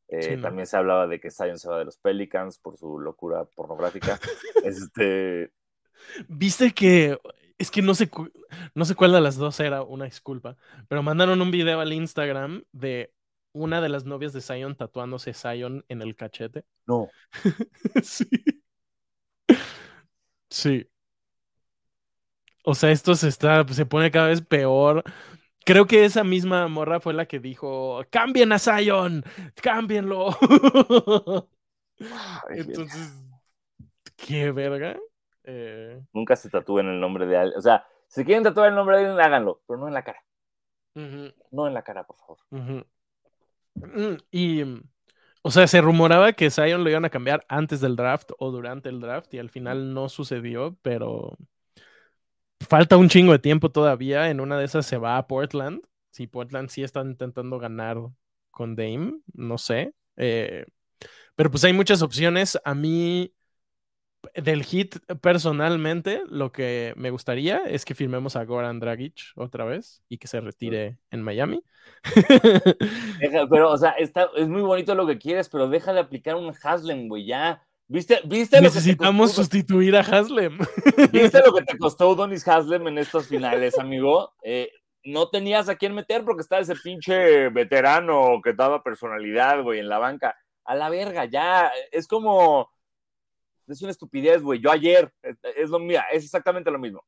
[0.08, 3.44] Eh, también se hablaba de que Zion se va de los Pelicans por su locura
[3.44, 4.18] pornográfica.
[4.64, 5.52] este...
[6.28, 7.18] Viste que
[7.58, 8.10] es que no sé,
[8.74, 10.56] no sé cuál de las dos era, una disculpa,
[10.88, 13.12] pero mandaron un video al Instagram de
[13.52, 16.64] una de las novias de Zion tatuándose Zion en el cachete.
[16.86, 17.08] No.
[18.02, 18.28] sí.
[20.50, 20.86] Sí.
[22.64, 25.02] O sea, esto se está, se pone cada vez peor.
[25.64, 29.24] Creo que esa misma morra fue la que dijo, cambien a Zion,
[29.62, 30.36] cámbienlo.
[32.50, 33.14] Entonces,
[34.16, 34.98] qué verga.
[35.44, 37.58] Eh, Nunca se tatúen el nombre de alguien.
[37.58, 40.22] O sea, si quieren tatuar el nombre de alguien, háganlo, pero no en la cara.
[40.94, 42.38] No en la cara, por favor.
[43.74, 44.62] Mm, y,
[45.42, 48.88] o sea, se rumoraba que Zion lo iban a cambiar antes del draft o durante
[48.88, 51.36] el draft y al final no sucedió, pero
[52.60, 54.30] falta un chingo de tiempo todavía.
[54.30, 55.82] En una de esas se va a Portland.
[56.10, 57.98] Si Portland sí está intentando ganar
[58.50, 59.94] con Dame, no sé.
[60.16, 60.66] Eh,
[61.34, 62.58] pero pues hay muchas opciones.
[62.64, 63.32] A mí
[64.34, 70.02] del hit, personalmente, lo que me gustaría es que firmemos a Goran Dragic otra vez
[70.08, 71.62] y que se retire en Miami.
[73.50, 76.52] pero, o sea, está, es muy bonito lo que quieres, pero deja de aplicar un
[76.62, 77.62] Haslem, güey, ya.
[77.88, 80.58] ¿Viste, viste Necesitamos sustituir a Haslem.
[81.12, 84.32] ¿Viste lo que te costó Donis Haslem en estos finales, amigo?
[84.42, 84.70] Eh,
[85.04, 89.88] no tenías a quién meter porque estaba ese pinche veterano que daba personalidad, güey, en
[89.88, 90.36] la banca.
[90.64, 91.70] A la verga, ya.
[91.90, 92.70] Es como
[93.72, 94.60] es una estupidez, güey.
[94.60, 97.04] Yo ayer, es, lo mira, es exactamente lo mismo.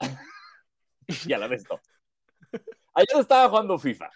[1.26, 1.80] y a la vez no.
[2.94, 4.10] Ayer estaba jugando FIFA.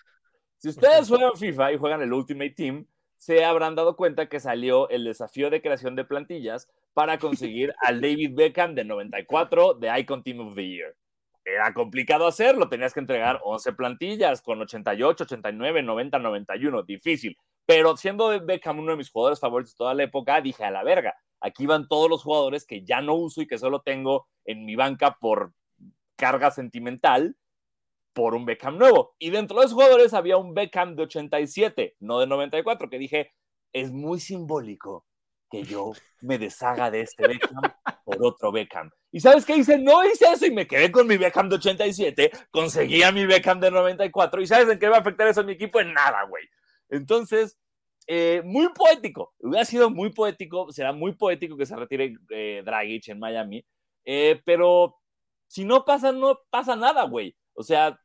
[0.59, 4.89] Si ustedes juegan FIFA y juegan el Ultimate Team, se habrán dado cuenta que salió
[4.89, 10.23] el desafío de creación de plantillas para conseguir al David Beckham de 94 de Icon
[10.23, 10.97] Team of the Year.
[11.45, 17.37] Era complicado hacerlo, tenías que entregar 11 plantillas con 88, 89, 90, 91, difícil.
[17.71, 20.83] Pero siendo Beckham uno de mis jugadores favoritos de toda la época, dije a la
[20.83, 24.67] verga, Aquí van todos los jugadores que ya no uso y que solo tengo en
[24.67, 25.55] mi banca por
[26.17, 27.37] carga sentimental
[28.13, 29.15] por un Beckham nuevo.
[29.19, 33.33] Y dentro de esos jugadores había un Beckham de 87, no de 94, que dije,
[33.73, 35.07] es muy simbólico
[35.51, 37.63] que yo me deshaga de este Beckham
[38.05, 38.91] por otro Beckham.
[39.11, 39.79] ¿Y sabes qué hice?
[39.79, 43.61] No hice eso y me quedé con mi Beckham de 87, conseguí a mi Beckham
[43.61, 45.81] de 94 y ¿sabes en qué va a afectar eso a mi equipo?
[45.81, 46.45] En nada, güey.
[46.91, 47.59] Entonces,
[48.07, 49.33] eh, muy poético.
[49.39, 53.65] Hubiera sido muy poético, será muy poético que se retire eh, Dragic en Miami,
[54.05, 54.97] eh, pero
[55.47, 57.37] si no pasa, no pasa nada, güey.
[57.55, 58.01] O sea,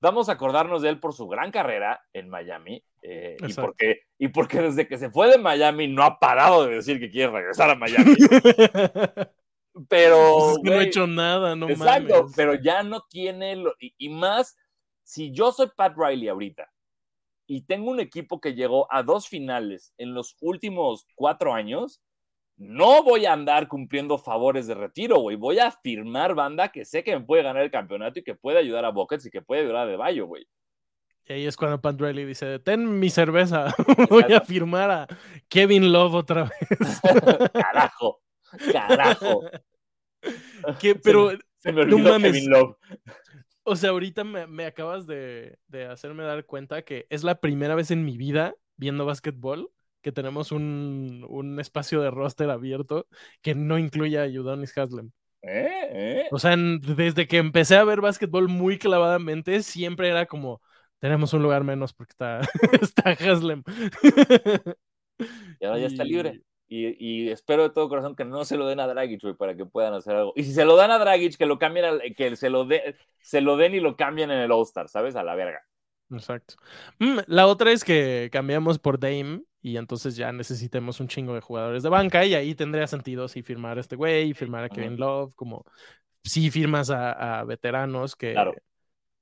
[0.00, 4.60] vamos a acordarnos de él por su gran carrera en Miami y, porque, y porque
[4.60, 7.74] desde que se fue de Miami no ha parado de decir que quiere regresar a
[7.76, 8.16] Miami.
[9.88, 10.54] pero.
[10.54, 13.54] Pues no ha hecho nada, no Exacto, pero ya no tiene.
[13.54, 14.56] Lo, y, más,
[15.04, 16.73] si yo soy Pat Riley ahorita
[17.46, 22.00] y tengo un equipo que llegó a dos finales en los últimos cuatro años,
[22.56, 25.36] no voy a andar cumpliendo favores de retiro, güey.
[25.36, 28.58] Voy a firmar banda que sé que me puede ganar el campeonato y que puede
[28.58, 30.46] ayudar a Buckets y que puede ayudar a De Bayo, güey.
[31.26, 33.74] Y ahí es cuando Riley dice, ten mi cerveza,
[34.10, 35.06] voy a firmar a
[35.48, 37.00] Kevin Love otra vez.
[37.52, 38.20] Carajo,
[38.70, 39.42] carajo.
[41.02, 42.76] pero se me, olvidó Kevin Love.
[43.66, 45.58] O sea, ahorita me, acabas de,
[45.90, 49.70] hacerme dar cuenta que es la primera vez en mi vida viendo básquetbol
[50.02, 53.06] que tenemos un, espacio de roster abierto
[53.40, 55.12] que no incluya a Udonis Haslem.
[55.40, 55.88] ¿Eh?
[55.92, 56.28] ¿Eh?
[56.30, 60.60] O sea, desde que empecé a ver básquetbol muy clavadamente, siempre era como,
[60.98, 62.40] tenemos un lugar menos porque está,
[62.82, 63.62] está Haslem.
[65.58, 66.42] Y ahora ya está libre.
[66.74, 69.94] Y, espero de todo corazón que no se lo den a Dragic, para que puedan
[69.94, 70.32] hacer algo.
[70.36, 72.66] Y si se lo dan a Dragic, que lo cambien, que se lo,
[73.20, 75.16] se lo den y lo cambien en el All-Star, ¿sabes?
[75.16, 75.62] A la verga.
[76.10, 76.54] Exacto.
[76.98, 81.40] Mm, la otra es que cambiamos por Dame y entonces ya necesitemos un chingo de
[81.40, 84.68] jugadores de banca y ahí tendría sentido si firmar a este güey, y firmar a
[84.68, 85.64] Kevin Love, como
[86.22, 88.34] si firmas a, veteranos que,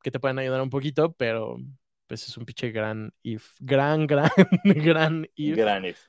[0.03, 1.59] que te pueden ayudar un poquito, pero
[2.07, 3.55] pues es un pinche gran if.
[3.61, 4.31] Gran, gran,
[4.65, 5.57] gran if.
[5.57, 6.01] Gran if.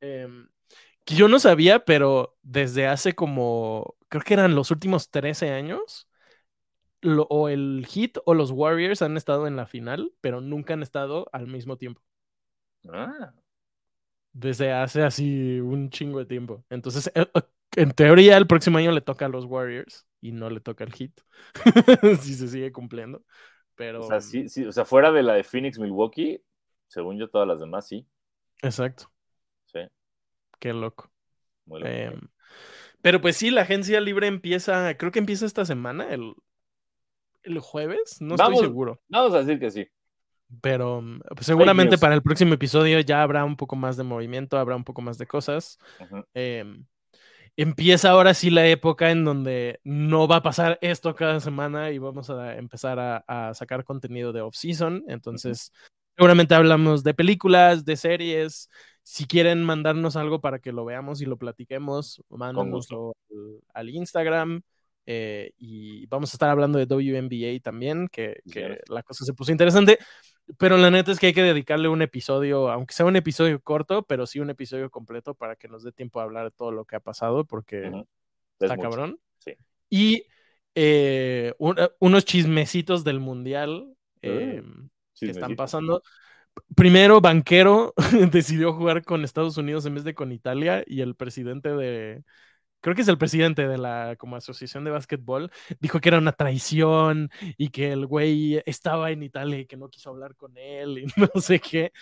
[0.00, 0.48] Em,
[1.04, 6.08] que yo no sabía, pero desde hace como, creo que eran los últimos 13 años,
[7.02, 11.28] o el Heat o los Warriors han estado en la final, pero nunca han estado
[11.32, 12.02] al mismo tiempo.
[12.88, 13.32] Ah.
[14.32, 16.64] Desde hace así un chingo de tiempo.
[16.70, 17.40] Entonces, eh, eh,
[17.76, 20.92] en teoría, el próximo año le toca a los Warriors y no le toca al
[20.92, 21.12] Heat.
[22.20, 23.24] si se sigue cumpliendo.
[23.74, 24.00] Pero...
[24.00, 26.42] O sea, sí, sí, o sea, fuera de la de Phoenix Milwaukee,
[26.86, 28.06] según yo, todas las demás sí.
[28.62, 29.10] Exacto.
[30.60, 31.10] Qué loco.
[31.66, 31.92] Muy loco.
[31.92, 32.20] Em,
[33.02, 36.34] pero pues sí, la agencia libre empieza, creo que empieza esta semana, el,
[37.42, 39.00] el jueves, no estoy seguro.
[39.08, 39.88] Vamos a decir que sí.
[40.60, 44.76] Pero pues, seguramente para el próximo episodio ya habrá un poco más de movimiento, habrá
[44.76, 45.78] un poco más de cosas.
[46.34, 46.84] Em,
[47.56, 51.98] empieza ahora sí la época en donde no va a pasar esto cada semana y
[51.98, 55.04] vamos a empezar a, sacar contenido de off-season.
[55.06, 55.72] Entonces,
[56.16, 58.68] seguramente hablamos de películas, de series,
[59.10, 63.16] si quieren mandarnos algo para que lo veamos y lo platiquemos, mándanoslo
[63.74, 64.62] al, Instagram.
[65.04, 68.40] Eh, y vamos a estar hablando de WNBA también, que,
[68.86, 69.98] la cosa se puso interesante.
[70.58, 74.04] Pero la neta es que hay que dedicarle un episodio, aunque sea un episodio corto,
[74.04, 76.84] pero sí un episodio completo para que nos dé tiempo a hablar de todo lo
[76.84, 77.90] que ha pasado, porque
[78.60, 79.18] está cabrón.
[79.88, 80.22] Y
[80.76, 83.92] eh, unos chismecitos del mundial
[84.22, 84.62] eh,
[85.18, 86.00] que están pasando
[86.74, 87.94] primero Banquero
[88.30, 92.22] decidió jugar con Estados Unidos en vez de con Italia y el presidente de,
[92.80, 96.32] creo que es el presidente de la como asociación de básquetbol, dijo que era una
[96.32, 100.98] traición y que el güey estaba en Italia y que no quiso hablar con él
[100.98, 101.92] y no sé qué.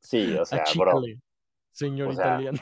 [0.00, 1.02] Sí, o sea, bro.
[1.70, 2.60] Señor italiano.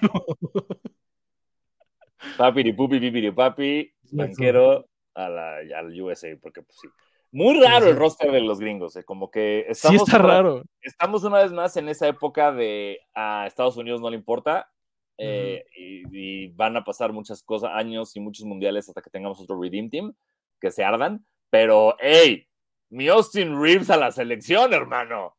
[2.37, 6.89] Papi, pupi, pipi, papi, banquero a la, al USA, porque pues sí.
[7.33, 10.65] Muy raro el roster de los gringos, eh, como que estamos, sí está raro.
[10.81, 14.69] Estamos una vez más en esa época de a Estados Unidos no le importa
[15.17, 19.61] eh, y, van a pasar muchas cosas, años y muchos mundiales hasta que tengamos otro
[19.61, 20.13] Redeem Team
[20.61, 21.25] que se ardan.
[21.51, 22.49] Pero, hey,
[22.89, 25.37] mi Austin Reeves a la selección, hermano.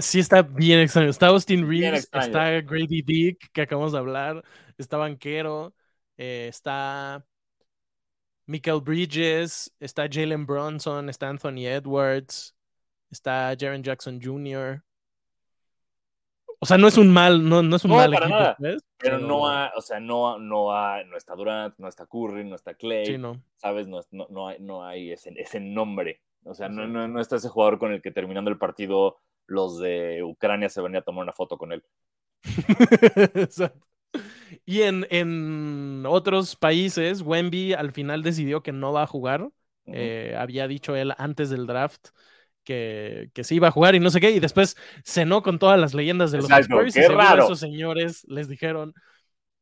[0.00, 1.08] sí está bien extraño.
[1.08, 4.44] Está Austin Reeves, está Grady Dick, que acabamos de hablar,
[4.76, 5.74] está Banquero,
[6.16, 7.24] eh, está
[8.48, 12.56] Michael Bridges, está Jalen Bronson, está Anthony Edwards,
[13.10, 14.82] está Jaren Jackson Jr.
[16.58, 18.56] O sea, no es un mal, no, no es un mal equipo,
[18.96, 22.56] Pero, no ha, o sea, no, no, ha, no está Durant, no está Curry, no
[22.56, 23.38] está Clay, no.
[23.58, 23.86] ¿sabes?
[23.86, 26.22] No, no, hay, no hay ese, ese nombre.
[26.44, 29.78] O sea, no, no, no está ese jugador con el que terminando el partido los
[29.78, 31.84] de Ucrania se venían a tomar una foto con él.
[33.34, 33.87] Exacto.
[34.68, 39.48] Y en, otros países, Wemby al final decidió que no va a jugar.
[39.86, 42.08] Eh, había dicho él antes del draft
[42.64, 44.30] que, que sí iba a jugar y no sé qué.
[44.30, 46.94] Y después cenó con todas las leyendas de los Spurs.
[46.96, 47.44] y raro.
[47.44, 48.92] esos señores les dijeron: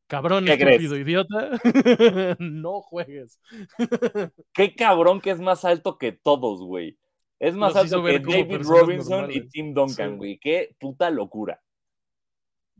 [0.07, 1.51] Cabrón, estúpido, idiota,
[2.39, 3.39] no juegues.
[4.51, 6.97] qué cabrón que es más alto que todos, güey.
[7.39, 10.37] Es más alto que David Robinson y Tim Duncan, güey.
[10.37, 11.61] Qué puta locura.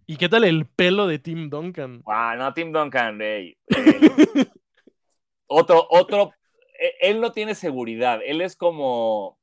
[0.09, 2.01] ¿Y qué tal el pelo de Tim Duncan?
[2.07, 3.57] Ah, no, Tim Duncan, güey.
[5.47, 6.31] otro, otro,
[6.79, 9.37] e, él no tiene seguridad, él es como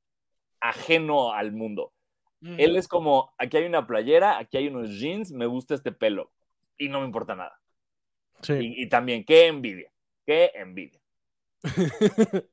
[0.60, 1.92] ajeno al mundo.
[2.58, 6.30] Él es como, aquí hay una playera, aquí hay unos jeans, me gusta este pelo
[6.76, 7.58] y no me importa nada.
[8.42, 8.58] Sí.
[8.60, 9.90] Y, también, qué envidia,
[10.26, 11.00] qué envidia.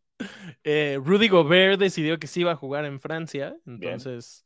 [0.64, 4.46] Eh, Rudy Gobert decidió que sí iba a jugar en Francia, entonces...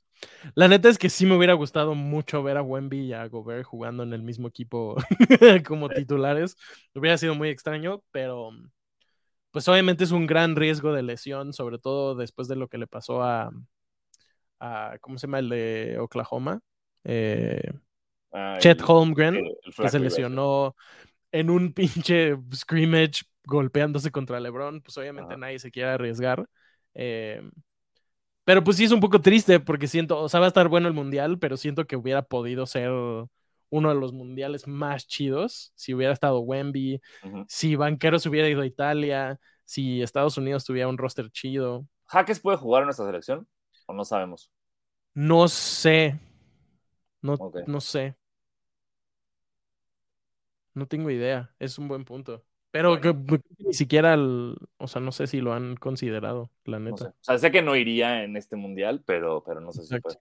[0.53, 3.65] La neta es que sí me hubiera gustado mucho ver a Wemby y a Gobert
[3.65, 4.95] jugando en el mismo equipo
[5.67, 6.57] como titulares.
[6.93, 8.51] Hubiera sido muy extraño, pero
[9.51, 12.87] pues obviamente es un gran riesgo de lesión, sobre todo después de lo que le
[12.87, 13.51] pasó a,
[15.01, 16.59] ¿cómo se llama el de Oklahoma?
[17.03, 17.71] Eh,
[18.33, 19.41] ah, Chet Holmgren,
[19.77, 20.75] que se lesionó
[21.31, 26.45] en un pinche scrimmage golpeándose contra LeBron, pues obviamente nadie se quiere arriesgar.
[26.93, 27.41] Eh,
[28.45, 30.87] pero pues sí es un poco triste porque siento, o sea, va a estar bueno
[30.87, 32.91] el mundial, pero siento que hubiera podido ser
[33.69, 37.01] uno de los mundiales más chidos si hubiera estado Wemby,
[37.47, 41.85] si Banqueros hubiera ido a Italia, si Estados Unidos tuviera un roster chido.
[42.05, 43.47] ¿Jaques puede jugar en nuestra selección?
[43.87, 44.51] ¿O no sabemos?
[45.15, 46.19] No sé.
[47.21, 48.15] No, no sé.
[50.75, 51.55] No tengo idea.
[51.57, 52.45] Es un buen punto.
[52.75, 53.15] Pero que,
[53.59, 57.05] ni siquiera, o sea, no sé si lo han considerado, la neta.
[57.05, 60.17] O sea, sé que no iría en este mundial, pero, pero no sé si puede.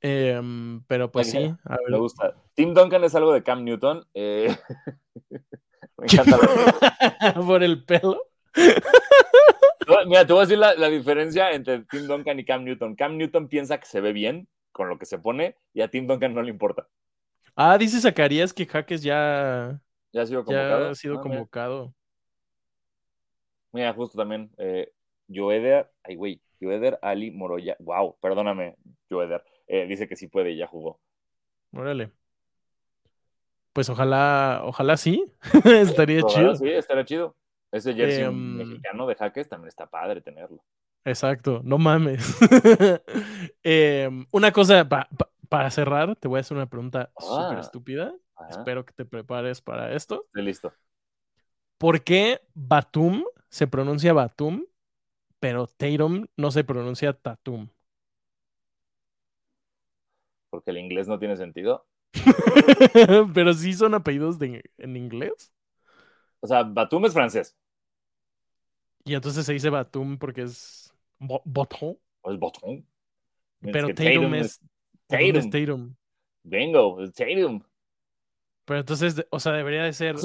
[0.00, 1.54] Em, pero pues sí,
[1.88, 2.34] Me gusta.
[2.54, 4.04] Tim Duncan es algo de Cam Newton.
[4.14, 4.52] Eh,
[5.96, 6.38] me encanta.
[7.46, 8.20] Por el pelo.
[10.08, 12.96] Mira, te voy a decir la, la, diferencia entre Tim Duncan y Cam Newton.
[12.96, 16.08] Cam Newton piensa que se ve bien con lo que se pone y a Tim
[16.08, 16.88] Duncan no le importa.
[17.54, 19.80] Ah, dice Zacarías que Jaques ya,
[20.12, 20.84] ya ha sido convocado.
[20.84, 21.94] Ya ha sido ah, convocado.
[23.72, 23.92] Mira.
[23.92, 24.50] justo también.
[24.58, 24.92] Eh,
[25.28, 27.76] Joeder, ay güey, Joeder Ali Moroya.
[27.80, 28.76] Wow, perdóname,
[29.10, 29.44] Joeder.
[29.66, 31.00] Eh, dice que sí puede y ya jugó.
[31.72, 32.10] Órale.
[33.72, 35.30] Pues ojalá, ojalá sí.
[35.64, 36.54] estaría chido.
[36.56, 37.36] Sí, estaría chido.
[37.70, 40.64] Ese jersey em, mexicano de jaques también está padre tenerlo.
[41.04, 42.36] Exacto, no mames.
[43.62, 44.88] Em, una cosa
[45.48, 48.14] para cerrar, te voy a hacer una pregunta súper ah,
[48.50, 50.24] Espero que te prepares para esto.
[50.26, 50.72] Estoy listo.
[51.78, 54.64] ¿Por qué Batum se pronuncia Batum,
[55.38, 57.68] pero Tatum no se pronuncia Tatum?
[60.50, 61.86] Porque el inglés no tiene sentido.
[63.34, 65.52] pero sí son apellidos en inglés.
[66.40, 67.56] O sea, Batum es francés.
[69.04, 71.98] Y entonces se dice Batum porque es Botón.
[72.22, 72.86] O es Botón.
[73.60, 74.60] Pero Tatum, es,
[75.06, 75.50] Tatum.
[75.50, 75.94] Tatum.
[76.42, 77.62] Bingo, es Tatum.
[78.68, 80.16] Pero entonces, o sea, debería de ser.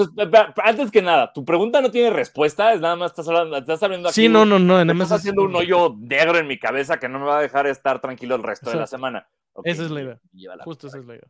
[0.66, 4.10] antes que nada, tu pregunta no tiene respuesta, es nada más estás hablando, estás hablando
[4.10, 4.16] aquí.
[4.16, 4.82] Sí, no, no, no.
[4.82, 8.02] Estás haciendo un hoyo negro en mi cabeza que no me va a dejar estar
[8.02, 9.30] tranquilo el resto de la semana.
[9.64, 10.20] esa es la idea.
[10.66, 11.28] Justo esa es la idea.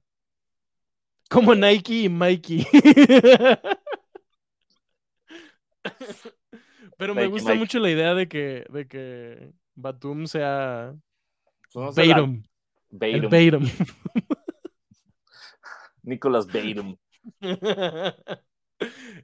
[1.30, 2.66] Como Nike y Mikey.
[6.98, 10.96] Pero me gusta mucho la idea de que, de que Batum sea
[11.76, 12.42] Batum.
[12.90, 13.70] Batum.
[16.02, 16.98] Nicolas Batum.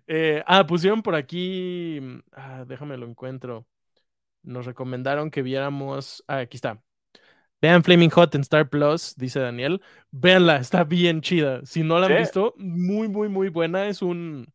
[0.07, 1.99] Eh, ah, pusieron por aquí.
[2.31, 3.67] Ah, déjame lo encuentro.
[4.41, 6.23] Nos recomendaron que viéramos.
[6.27, 6.81] Ah, aquí está.
[7.61, 9.81] Vean Flaming Hot en Star Plus, dice Daniel.
[10.11, 11.59] Véanla, está bien chida.
[11.65, 13.89] Si no la han visto, muy, muy, muy buena.
[13.89, 14.47] Es un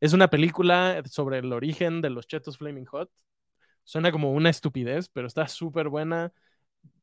[0.00, 3.10] es una película sobre el origen de los chetos Flaming Hot.
[3.84, 6.32] Suena como una estupidez, pero está súper buena,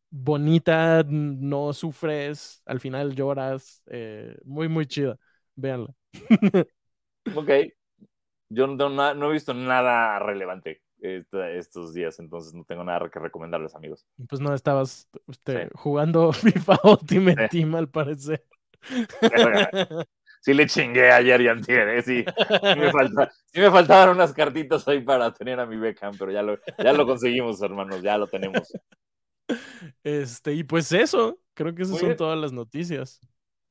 [0.09, 3.83] bonita, no sufres, al final lloras.
[3.87, 5.17] Eh, muy, muy chida.
[5.57, 5.93] Véanla.
[7.35, 7.49] ok.
[8.49, 14.07] Yo no, he visto nada relevante estos días, entonces no tengo nada que recomendarles, amigos.
[14.27, 18.45] Pues no estabas usted, jugando FIFA Ultimate Team, al parecer.
[20.41, 22.01] sí le chingué ayer y antier, ¿eh?
[22.01, 22.23] sí,
[22.77, 26.93] me me faltaban unas cartitas hoy para tener a mi Beckham, pero ya lo, ya
[26.93, 28.71] lo conseguimos, hermanos, ya lo tenemos.
[30.03, 33.19] Este, y pues eso, creo que esas son todas las noticias.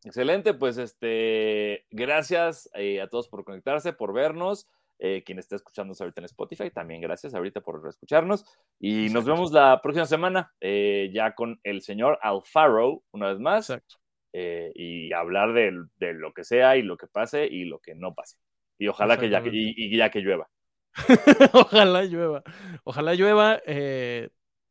[0.06, 4.68] Excelente, pues este, gracias eh, a todos por conectarse, por vernos.
[4.98, 8.46] Eh, quien está escuchando ahorita en Spotify, también gracias ahorita por escucharnos.
[8.78, 13.68] Y nos vemos la próxima semana, eh, ya con el señor Alfaro, una vez más.
[13.68, 13.96] Exacto.
[14.32, 15.72] Eh, y hablar de,
[16.12, 18.36] lo que sea y lo que pase y lo que no pase.
[18.78, 20.48] Y ojalá que ya, y, ya que llueva.
[21.52, 22.44] ojalá llueva.
[22.84, 23.60] Ojalá llueva.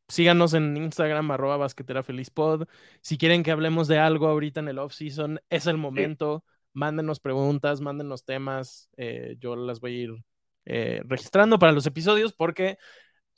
[0.07, 2.67] Eh, síganos en Instagram, arroba basquetera feliz pod.
[3.01, 6.43] Si quieren que hablemos de algo ahorita en el off-season, es el momento.
[6.73, 8.89] Mándenos preguntas, mándenos temas.
[8.97, 10.23] Eh, yo las voy a ir
[11.07, 12.77] registrando para los episodios porque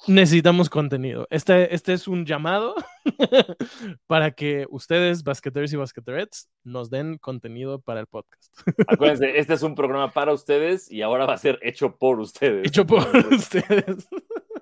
[0.05, 1.27] necesitamos contenido.
[1.29, 2.75] Este, este es un llamado
[4.07, 8.55] para que ustedes, basqueteros y basqueterets, nos den contenido para el podcast.
[8.87, 12.67] Acuérdense, este es un programa para ustedes y ahora va a ser hecho por ustedes.
[12.67, 14.07] Hecho por ustedes.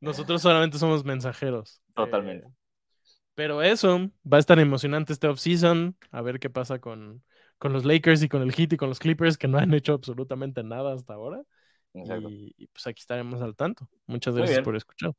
[0.00, 1.80] Nosotros solamente somos mensajeros.
[1.94, 2.46] Totalmente.
[2.46, 2.50] Eh,
[3.34, 5.96] pero eso, va a estar emocionante este off-season.
[6.10, 7.22] A ver qué pasa con,
[7.58, 9.92] con los Lakers y con el Heat y con los Clippers, que no han hecho
[9.92, 11.42] absolutamente nada hasta ahora.
[11.92, 13.88] Y, pues aquí estaremos al tanto.
[14.06, 15.12] Muchas gracias por escuchar.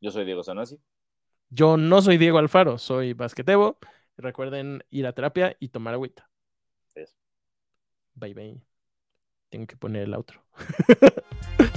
[0.00, 0.78] Yo soy Diego Sanasi.
[1.50, 3.78] Yo no soy Diego Alfaro, soy Basquetebo.
[4.16, 6.28] Recuerden ir a terapia y tomar agüita.
[8.14, 8.62] Bye bye.
[9.48, 10.42] Tengo que poner el otro.